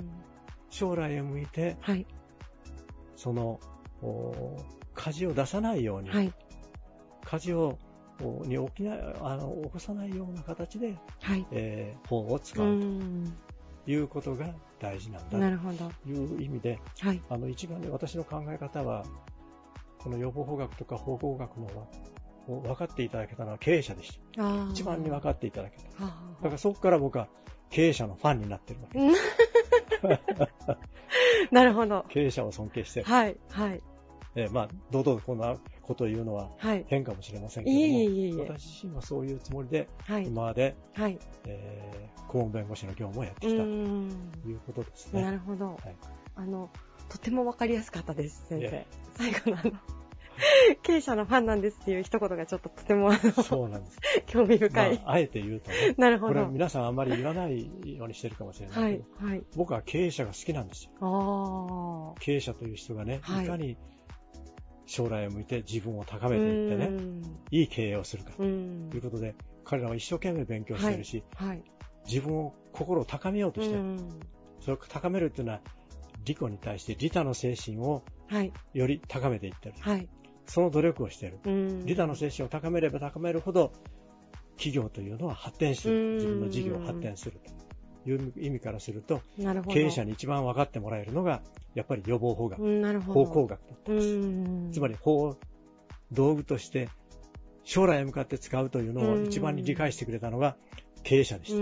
[0.70, 2.06] 将来へ向いて、はい。
[3.14, 3.60] その、
[4.00, 4.56] お
[4.94, 6.32] 火事を出さないように、はい。
[7.24, 7.78] 火事を
[8.22, 11.46] おに起きないあの起こさないような形で、はい。
[11.50, 13.36] えー法を使ううん。
[13.84, 14.46] ということが
[14.82, 15.90] 大事なんだなるほど。
[16.04, 17.22] という意味で、はい。
[17.30, 19.04] あの一番ね、私の考え方は、
[19.98, 21.86] この予防法学とか法法学のは
[22.48, 24.42] を分かっていただけたのは経営者でした。
[24.72, 25.84] 一番に分かっていただけた。
[25.84, 27.28] だはあからそこから僕は
[27.70, 29.22] 経営者のファンになってるわけです。
[31.52, 32.04] なるほど。
[32.08, 33.36] 経営者を尊敬して、はい。
[33.50, 33.80] はい。
[34.34, 36.84] えーまあ、堂々とこんなことを言うのははい。
[36.88, 38.36] 変かもしれませんけども、いえい。
[38.36, 40.26] 私自身はそういうつもりで、はい。
[40.26, 41.18] 今まで、はい。
[41.46, 44.08] えー顧問弁護士の業務をやってうきたとん。
[44.46, 45.20] いうことですね。
[45.22, 45.66] なるほど。
[45.66, 45.78] はい
[46.34, 46.70] あの、
[47.10, 48.86] とてもわかりやすかったです、先生。
[49.12, 49.72] 最後のあの、
[50.82, 53.98] 経営者のファンなんですっていう一言がちょっととてもそうなんです。
[54.26, 54.98] 興味深い。
[54.98, 56.32] まあ、あえて言うとね、なるほど。
[56.32, 57.66] これは皆さんあんまり言わない
[57.96, 59.34] ようにしてるかもしれないけど、はい。
[59.34, 59.42] はい。
[59.56, 62.14] 僕は経営者が好きなんですよ。
[62.20, 63.76] 経営者という人がね、はいいかに
[64.86, 67.28] 将来を向いて自分を高めていってね、ね。
[67.50, 71.62] いい経営をするかとうんいうことで、彼らは一生懸命勉強してるし、はい。
[72.06, 73.80] 自分を、心を高めようとしてる。
[73.80, 74.20] うん
[74.60, 75.60] それを高めるっていうのは、
[76.24, 78.52] 利己に対して利他の精神をはい。
[78.72, 79.74] より高めていってる。
[79.80, 80.08] はい。
[80.46, 81.40] その努力をしている。
[81.44, 83.72] うん利他の精神を高めれば高めるほど、
[84.56, 86.14] 企業というのは発展すうんる。
[86.14, 87.61] 自分の事業が発展すると
[88.06, 89.22] いう意味からすると。
[89.68, 91.42] 経営者に一番分かってもらえるのが、
[91.74, 93.24] やっぱり予防法学、うんなるほど。
[93.24, 94.08] 法工学だったんです。
[94.08, 94.72] うん。
[94.72, 95.36] つまり法を
[96.12, 96.88] 道具として
[97.64, 100.56] 将来へ向かって使うというのを一番に理解してくれたのが
[101.02, 101.52] 経営者でし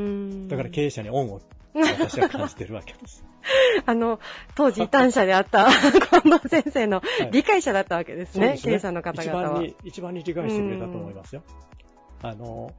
[0.49, 0.49] た。
[0.49, 1.41] だから経営者に恩を
[1.75, 3.25] 私は感じてるわけです。
[3.87, 4.21] あの、
[4.55, 9.53] 当時異端者であった近藤先生のはい理解者だったわけですね、そうです経営者の方一々は。
[9.55, 11.43] 番に、一番に理解してくれたと思いますよ。
[12.23, 12.73] あの、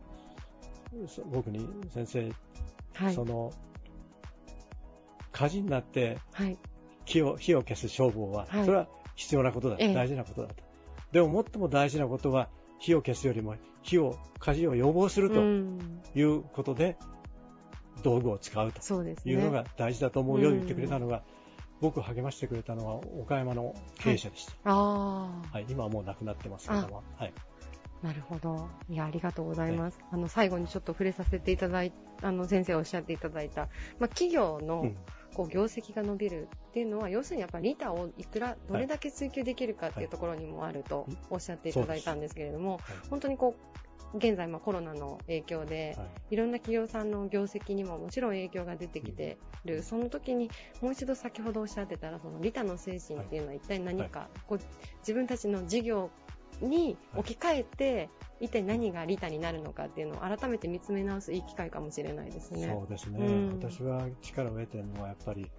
[1.08, 2.32] そ僕に先生、
[2.94, 3.26] はいそ。
[3.26, 3.52] の、
[5.32, 6.58] 火事になってはい。
[7.06, 10.56] 火を、火を消す消防は、はいそれは必要なことだ、ええ大事なことだと。
[11.12, 16.98] でも最も大事なことは、火を消すよりも火を、火事を予防するとうんいうことで、
[18.04, 18.82] 道具を使うと。
[19.26, 21.24] いうのが大事だと思うように言ってくれたのが、
[21.82, 24.54] 僕を励ましてくれたのは岡山の経営者でした。
[24.66, 27.34] あはい、今はもう亡くなってますけども、はい。
[27.36, 27.42] あ、
[28.02, 28.68] なるほど。
[28.90, 30.00] いや、ありがとうございます。
[30.12, 33.68] あの、最後にちょっと触れさせていただいあの、先生おっしゃっていただいた、
[34.00, 34.98] まあ、企業の、うん。
[35.34, 41.18] こう業績が伸びるっていうのは、要するにやっぱり利他をいくら、どれだけ追求できるかっていうところにもあるとはい。
[41.30, 42.82] おっしゃっていただいたんですけれども、はい。
[43.10, 43.56] 本当にこ
[44.14, 46.08] う、現在まあコロナの影響で、はい。
[46.32, 50.50] いろんな企業さんの業績にももちろん影響が出てきてる、その時に
[50.82, 54.60] もう一度先ほどおっしゃってたら、その利他の精神っていうのは一体何か、こう
[55.00, 56.10] 自分たちの事業
[56.62, 58.10] に置き換えて、
[58.40, 62.68] 一体何が利他になるのかっていうのを改めて見つめ直すいい機会かもしれないですね。
[62.68, 63.60] そうですね、うん。
[63.60, 65.52] 私は力を得てるのはやっぱり、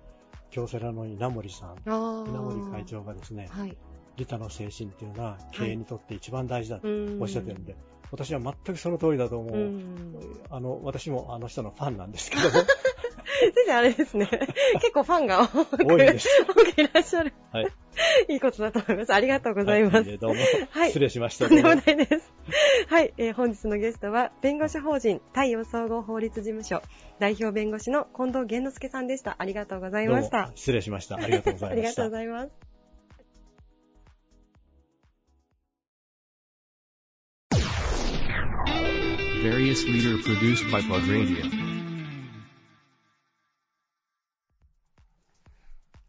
[0.50, 3.76] 京セラの稲森さん、稲森会長がですね、はい。
[4.16, 7.22] 利他の精神っていうのは経営にとって一番大事だとうん。
[7.22, 7.76] おっしゃってるんで、
[8.10, 9.56] 私は全くその通りだと思う。
[9.56, 10.16] うん。
[10.50, 12.50] あの、私もあの人のファンなんですけども、
[13.50, 14.28] 先生あれですね。
[14.80, 16.28] 結構ファンが多く多いです。
[16.48, 17.32] 多くいらっしゃる。
[17.52, 17.68] はい。
[18.28, 19.12] いいことだと思います。
[19.12, 19.96] ありがとうございます。
[19.96, 20.40] はいどうも、
[20.70, 21.48] はい失礼しました。
[21.48, 22.32] とんでもないです。
[22.88, 26.82] はい、えー本日のゲストは、弁護士法人太陽総合法律事務所
[27.18, 29.36] 代表弁護士の近藤源之助さんでした。
[29.38, 30.50] ありがとうございどうもました。
[30.54, 31.16] 失礼しました。
[31.16, 32.10] ありがとうございましたありがとうご。
[32.10, 32.72] ざいます。
[39.42, 41.61] Various leader produced by Plug Radio.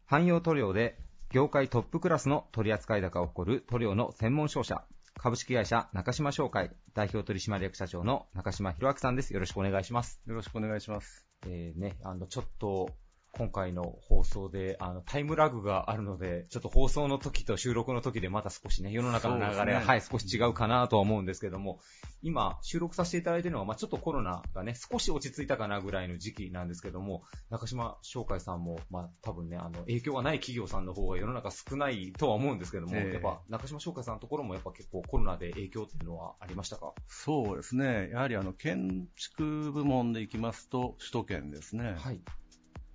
[0.06, 0.98] 汎用塗料で
[1.30, 4.84] 業界トップクラスの取扱高を誇る塗料の専門商社、
[5.16, 9.32] 株式会社中島商会代表取締役社長の中島博明さんです。
[9.32, 10.20] よろしくお願いします。
[10.26, 11.26] よろしくお願いします。
[11.46, 12.90] えーね、あの、ちょっと、
[13.36, 21.80] 今回の放送で、あの、タイムラグがあるので、ちょっと放送の時と収録の時でまた少しね、世の中の流れが、ねはい、少し違うかなとは思うんですけども、
[22.22, 36.92] 今、収録させていただいているのは、まあちょっとコロナがね、少し落ち着いたかなぐらいの時期なんですけども、中島商会さんも、まあ多分ね、あの、影響がない企業さんの方が世の中少ないとは思うんですけども、ええやっぱ中島商会さんのところもやっぱ結構コロナで影響っていうのはありましたか？
[37.08, 38.10] そうですね。
[38.12, 41.96] やはりあの、建築部門でいきますと、首都圏ですね。
[41.98, 42.20] はい。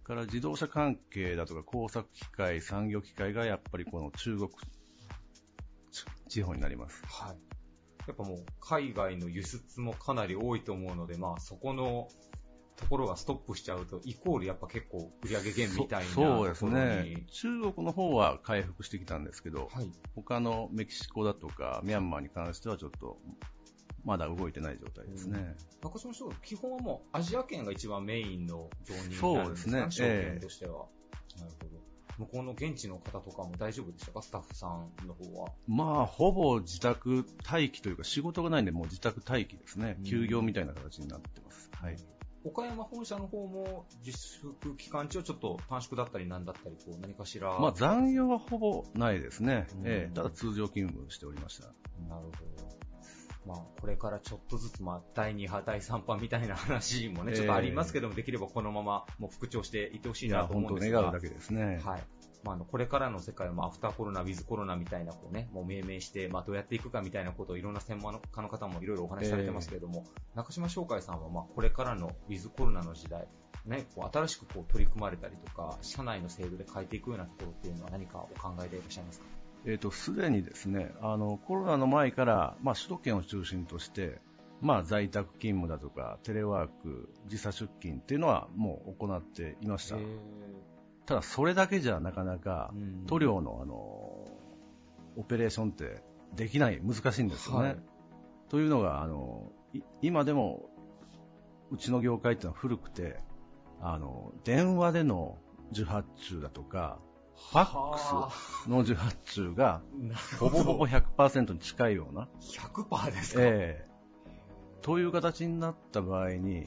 [0.09, 4.49] から自動車関係だとか工作機械、産業機械がやっぱりこの中国
[5.91, 7.03] ち地方になります。
[7.05, 7.37] はい。
[8.07, 12.07] やっぱもう海外の輸出もかなり多いと思うので、まあそこの
[12.75, 16.09] ところがストップしちゃうと、イコールやっぱ結構売上減みたいな。
[16.09, 17.27] そうですね。
[17.31, 19.91] 中国の方は回復してきたんですけど、はい。
[20.15, 23.19] 他のメキシコだとかミャンマーに関してはちょっと
[24.05, 25.55] まだ動いてない状態ですね。
[25.83, 29.49] 中島商基本はもうアジア圏が一番メインの導入そなんでか？
[29.49, 30.85] うですすね証券としては。
[31.37, 31.79] なるほど。
[32.19, 34.21] 向こうの現地の方とかも大丈夫でしたか？
[34.21, 35.51] スタッフさんの方は。
[35.67, 40.03] まあ、ほぼ自宅待機というか仕事がないんでもう自宅待機ですねうん。
[40.03, 41.69] 休業みたいな形になってます。
[41.73, 41.97] はい。
[42.45, 47.59] 岡山本社の方も自粛期間中はちょっと短縮だったりなんだったり、こう何かしら。
[47.59, 49.67] まあ、残業はほぼないですね。
[49.75, 51.67] うんええただ通常勤務しておりました。
[52.07, 52.78] なるほど。
[53.49, 61.01] まあ、これからちょっとずつ、まあ、第2波、第3波みたいな話もね、ええちょっとありますけども、できればこのまま、もう復調していってほしいなと思うんですが。
[61.01, 61.81] 願うだけですね。
[61.83, 62.03] はい。
[62.43, 73.27] まあ、あの、これからの世界は、まあ、アフターコロナ、ウィズコロナみたいな、こうね、もう命名して、まあ、どうやっていくかみたいなことをいろんな専門家の方もいろいろお話しされてますけれども、中島商会さんは、まあ、これからのウィズコロナの時代、
[73.65, 79.38] ね、こう新しくこう取り組まれたりとか、社内の制度で変えていくようなところっていうのは何かお考えでいらっしゃいますか？
[79.65, 84.19] えっ、と、すでにですね、あの、コロナの前から、まあ、首都圏を中心として、
[84.61, 89.97] まあ、在宅勤務だとか、テレワーク、時差出勤っていうのはもう行っていました。
[91.05, 93.75] ただ、それだけじゃなかなか、うん塗料のあの、
[95.17, 96.03] オペレーションって
[96.35, 97.67] できない、難しいんですよね。
[97.69, 97.79] はい
[98.49, 100.69] というのが、あの、い今でも、
[101.71, 103.19] うちの業界っていうのは古くて、
[103.79, 105.37] あの、電話での
[105.71, 106.99] 受発注だとか、
[107.51, 107.99] ファック
[108.65, 109.81] スの受発注が、
[110.39, 113.89] ほぼほぼ100%に近いような、100%ですか、ええ
[114.81, 116.65] という形になった場合に、はい。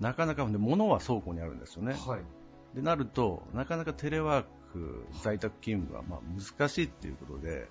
[0.00, 1.94] なかなか、で物は倉庫にあるんですよね。
[1.94, 2.20] はい。
[2.74, 4.44] でなると、なかなかテレワー
[4.74, 6.20] ク、在宅勤務はまあ
[6.58, 7.68] 難しいっていうことで、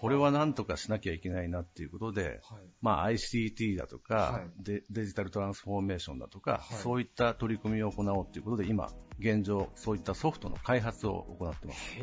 [0.00, 2.62] これはなんとかしなきゃいけないなっていうことで、はい。
[2.82, 11.96] まあ、ICT だとか、はいデ、デジタルトランスフォーメーションだとか、はいそういった取り組みを行おうということで、今、現状、そういったソフトの開発を行ってます。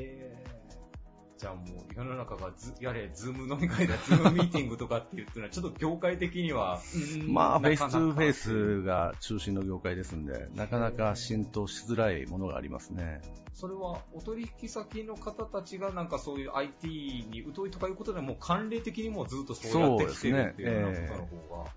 [1.44, 6.80] へーじゃあもう世の中がず、やれ、 Zoom 飲み会だ、 Zoom ミーティングとかって言ってのは、ちょっと業界的には、
[7.18, 13.22] うんまあ、フェイスなかなか2フ face が中心の業界ですんで、なかなか浸透しづらいものがありますね。
[13.54, 16.88] それはお取引先の方たちがなんかそういう IT
[17.30, 21.72] に疎いとかいうことでもう慣例的にもうずっとそうやってきてるっていうようなことの方が、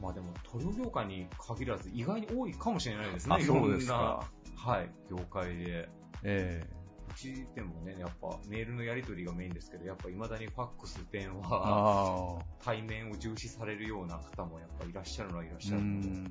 [0.00, 3.36] まあでも塗料業界に限らず意外に多いかもしれないですね。
[3.36, 5.88] あそうですかいろんな、はい、業界で。
[6.22, 6.75] えう
[7.16, 12.38] ちでもね、やっぱメールのやり取りがメインですけど、やっぱ未だにファックス、電え話。
[12.64, 16.24] 対面を重視されるような方もやっぱいらっしゃるのはいらっしうゃるので、ん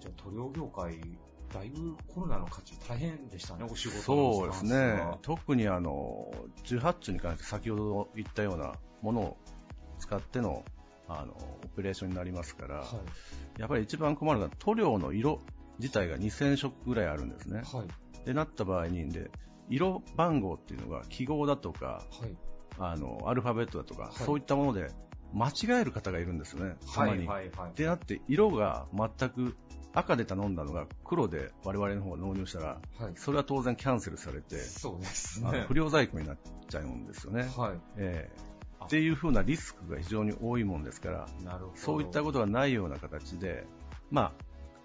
[0.00, 1.00] じゃあ塗料業界、
[1.52, 5.04] だいぶコロナの価値大変でしたね、お仕事のそうですね。
[5.22, 6.32] 特にあの、
[6.64, 8.72] 受発注に関して先ほど言ったような
[9.02, 9.36] ものを
[9.98, 10.64] 使っての、
[11.08, 11.32] あの、
[11.64, 13.60] オペレーションになりますから、はい。
[13.60, 15.40] やっぱり一番困るのは塗料の色
[15.78, 17.62] 自体が2000色ぐらいあるんですね。
[17.72, 18.26] はい。
[18.26, 19.30] で、なった場合に、で、
[19.70, 22.36] 色番号っていうのが記号だとか、はい。
[22.78, 24.90] あの、アルファベットだとか、はいそういったもので
[25.32, 26.76] 間違える方がいるんですよね。
[26.92, 27.26] たまに。
[27.26, 27.50] はい。
[27.50, 27.72] はい。
[27.76, 29.56] でなって、色が全く
[29.92, 33.12] 赤で頼んだのが黒で我々の方が納入したら、はい。
[33.14, 35.64] それは当然キャンセルされて、そうですね。
[35.68, 37.48] 不良在庫になっちゃうんですよね。
[37.56, 37.80] はい。
[37.96, 38.50] ええ
[38.80, 41.26] あっていう風なリスクが非常に多いもんですから。
[41.74, 43.66] そういったことがないような形で、
[44.10, 44.32] まあ、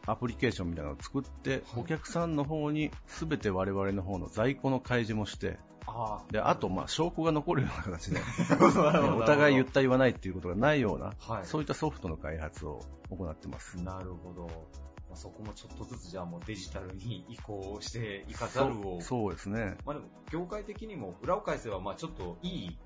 [0.06, 8.20] アプリケーションみたいなのを作って、お客さんの方に全て我々の方の在庫の開示もして、あで、あと、まあ、証拠が残るような形で、
[8.60, 13.82] あお互い言った言わないっていうことがないような、はいそういったソフトの開発を行ってます。
[13.82, 14.48] なるほど。
[14.48, 19.02] まあ、そこもちょっとずつじゃあもうデジタルに移行していかざるを。
[19.02, 19.78] そうですね。
[19.86, 22.78] まあでも、業界的にも裏を返せば、まあちょっといい、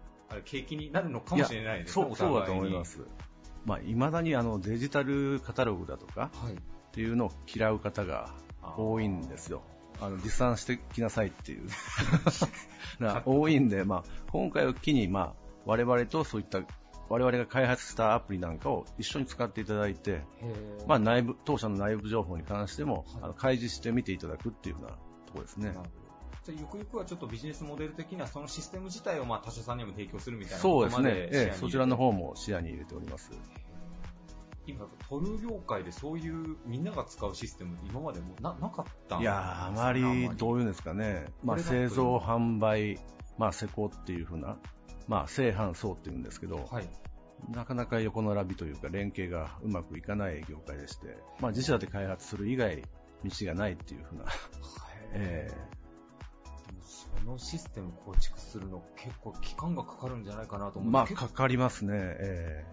[0.45, 2.05] 景気になるのかもしれないですね。
[2.05, 2.99] そう、そうだと思いまおす。
[3.65, 6.29] まあ、未だにあのデジタルカタログだとか。
[6.33, 6.55] はい。
[6.89, 8.33] っていうのを嫌う方が
[8.77, 9.61] 多いんですよ。
[10.01, 11.67] あの、持参してきなさいっていう。
[12.99, 15.33] な多いんで、まあ、今回を機に、まあ、
[15.65, 16.61] 我々とそういった、
[17.09, 20.21] 我々が開発したアプリなんかを一緒に使っていただいて、
[20.87, 25.71] まあ、内部、当社の内部情報に関しても、はいあの開示して見ていただくっていうようなところですね
[26.43, 31.53] じゃあゆくゆくはちょっとビジネスモデル的にはそのシステム自体をまあ他社さんにも提供するみたいなそうですね。
[31.59, 33.31] そちらの方も視野に入れております。
[34.65, 41.27] 今、トル業界でそういうみんなが使うシステムって今までもななかったんいやー、あまり、どういうんですかね。
[41.43, 42.99] まあ、製造、販売、
[43.37, 44.57] まあ、施工っていうふうな、
[45.07, 46.89] まあ、正反相っていうんですけど、はい。
[47.49, 52.83] なかなか横並びというか連携がうまくいかない業界でして、まあ、自社で開発する以外
[53.23, 54.25] 道がないっていうふうな、
[55.13, 55.49] え
[56.67, 60.89] でもそのシステム構築するの結構期間がかかるんじゃないかなと思う。
[60.89, 61.93] えまあ、かかりますね。
[61.95, 62.65] え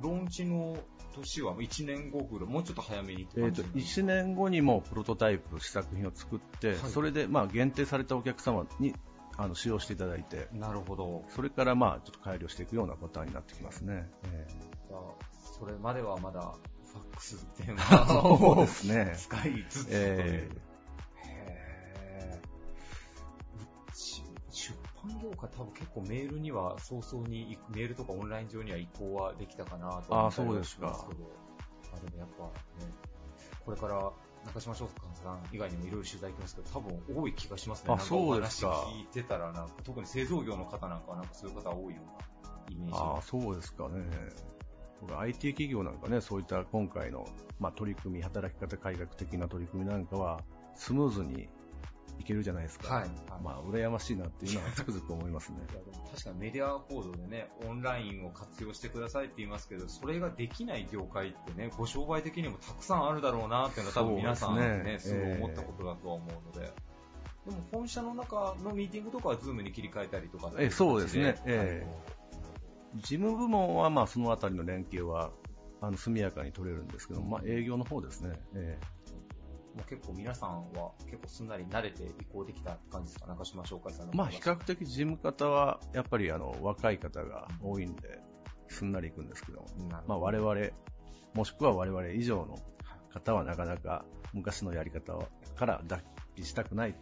[0.00, 0.76] ローンチの
[1.14, 8.94] 年は1年後ぐらい、もうちょっと早めにええーと感じなんです1年後にもプロトタイプ、試作品を作って、はいそれでまあ限定されたお客様に
[9.36, 11.24] あの使用していただいて、なるほど。
[11.30, 14.10] それからまあちょっと改良していくようなパターンになってきますね。
[14.24, 14.46] え
[14.88, 15.00] じゃあ、
[15.58, 16.54] それまではまだ
[16.92, 19.14] ファックス電え話 そうをですね。
[19.16, 19.96] 使いつつという。
[19.96, 20.71] えへ
[25.04, 31.52] 出版業界多分結構メールには早々にメールとかオンライン上には移行はできたかなと思ったりはしますけど。
[31.94, 32.44] あでもやっぱ
[32.84, 32.92] ね、
[33.64, 34.12] これから
[34.46, 34.88] 中島翔
[35.22, 37.94] さん以外にもいろいろ取材行きますけど、多分多い気がしますね。
[37.94, 44.04] あそうですかお話聞いてたらなんか、特に製造業の方なんかはなんかそういう方多いようなイメージがああ、そうですかね。
[45.00, 47.26] 僕 IT 企業なんかね、そういった今回の、
[47.58, 50.40] まあ、取り組み、働き方改革的な取り組みなんかは、
[50.74, 51.48] スムーズに
[52.22, 52.94] いけるじゃないですか。
[52.94, 53.08] はい。
[53.42, 55.58] まあ、羨ましいなっていうのはつくづく思いますね。
[56.12, 66.72] 確かにメディア報道でね、オンラインを活用してくださいって言いますけど、それができない業界ってね、ご商売的にもたくさんあるだろうなっていうのは多分皆さんね、すごい思ったことだとは思うので。
[67.44, 71.86] でも本社の中のミーティングとかはズームに切り替えたりとかえそうですね形え
[72.94, 75.32] 事務部門はまあそのあたりの連携は
[75.80, 78.40] あの速やかに取れるんですけど、まあ、営業の方ですね。
[78.54, 78.78] え
[79.74, 83.26] もう結構皆さんは結構すんなり慣れて移行できた感じですか？
[83.26, 88.20] 中島紹介さんのえまあ比較的事務方はやっぱりあの若い方が多いんで、
[88.68, 89.64] すんなりいくんですけど、
[90.06, 90.54] まあ我々、
[91.34, 92.58] もしくは我々以上の
[93.12, 94.04] 方はなかなか
[94.34, 95.18] 昔のやり方
[95.56, 96.02] から脱
[96.36, 96.94] 皮したくない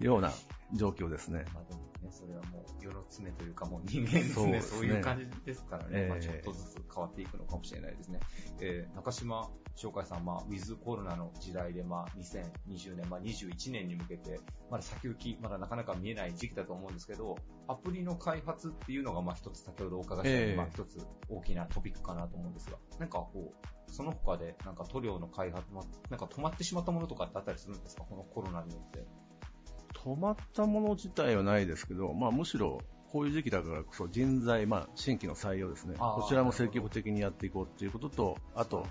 [0.00, 0.32] ような
[0.74, 1.44] 状況ですね。
[1.54, 1.85] まあでもね、
[2.26, 4.60] それはもう、世の常というか、もう人間ですね、そうね。
[4.60, 6.08] そういう感じですからね、ええ。
[6.08, 8.20] まあちょっとずつ変わっていくのかもしれないですね。
[8.60, 17.36] えー中島翔海さん、まあ、ウィズコロナの時代で、まあ、2020年、まあ、21年に向けて、まだ先行き、まだなかなか見えない時期だと思うんですけど、
[17.68, 20.56] アプリの開発っていうのが、まあ、一つ先ほどお伺いしたように、ええ。
[20.56, 28.04] まあ、一つ大きなトピックかなと思うんですが、なんかこう、その他で、なんか塗料の開発、まあなんか止まってしまったものとかってあったりするんですか？
[28.08, 29.06] このコロナによって。
[30.04, 32.80] 止まったもの自体はないですけど、まあ、むしろ
[33.10, 38.86] こういう時期だからこそ人材、まあ、新規の採用ですね、こちらも積極的にやっていこうということと、あと、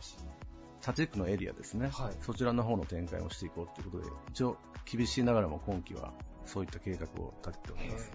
[0.81, 2.13] 他地区のエリアですね、はい。
[2.21, 6.13] そちらの方の展開をしていこうということで、一応、厳しいながらも今期は
[6.45, 8.11] そういった計画を立てております。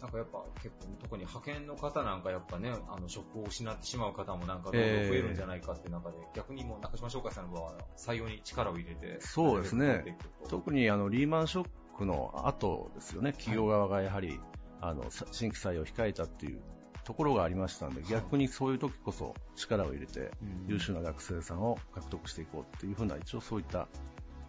[0.00, 10.18] なんかやっぱ結構特に派遣の方なんかやっぱね、あの職を失ってしまう方もなんかどんどん増えるんじゃないかって中で、逆にもう中島翔海さんの場合は採用に力を入れて、そうですね。
[10.48, 14.40] 特にあのリーマンショックの後ですよね、企業側がやはり、
[14.80, 16.60] あの新規採用を控えたっていう
[17.04, 20.30] ところがありましたので、逆にそういう時こそ力を入れて、
[20.66, 23.88] 優秀な学生さんを獲得していこうっていうふうな、一応そういった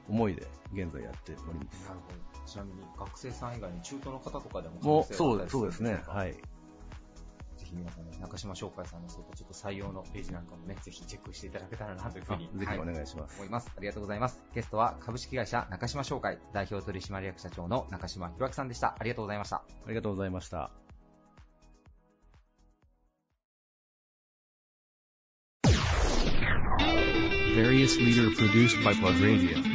[0.07, 1.87] 思いで現在やっております。
[1.87, 2.45] なるほど。
[2.45, 6.35] ちなみに学生さん以外に中途の方とかでももうそうそうですね、はい。
[7.75, 12.49] 皆さんね、中島翔海さんのそういったちょっと採用のページなんかもね、ぜひチェックしていただけたらなというふうに。
[12.55, 13.35] あぜひおはい願いします。
[13.37, 13.71] 思います。
[13.75, 14.41] ありがとうございます。
[14.53, 18.95] ゲストは株式会社中島商会代表取締役社長の中島博明さんでした。
[18.97, 19.57] ありがとうございました。
[19.57, 20.71] ありがとうございました。
[27.55, 29.74] Various leader produced by Plug Radio.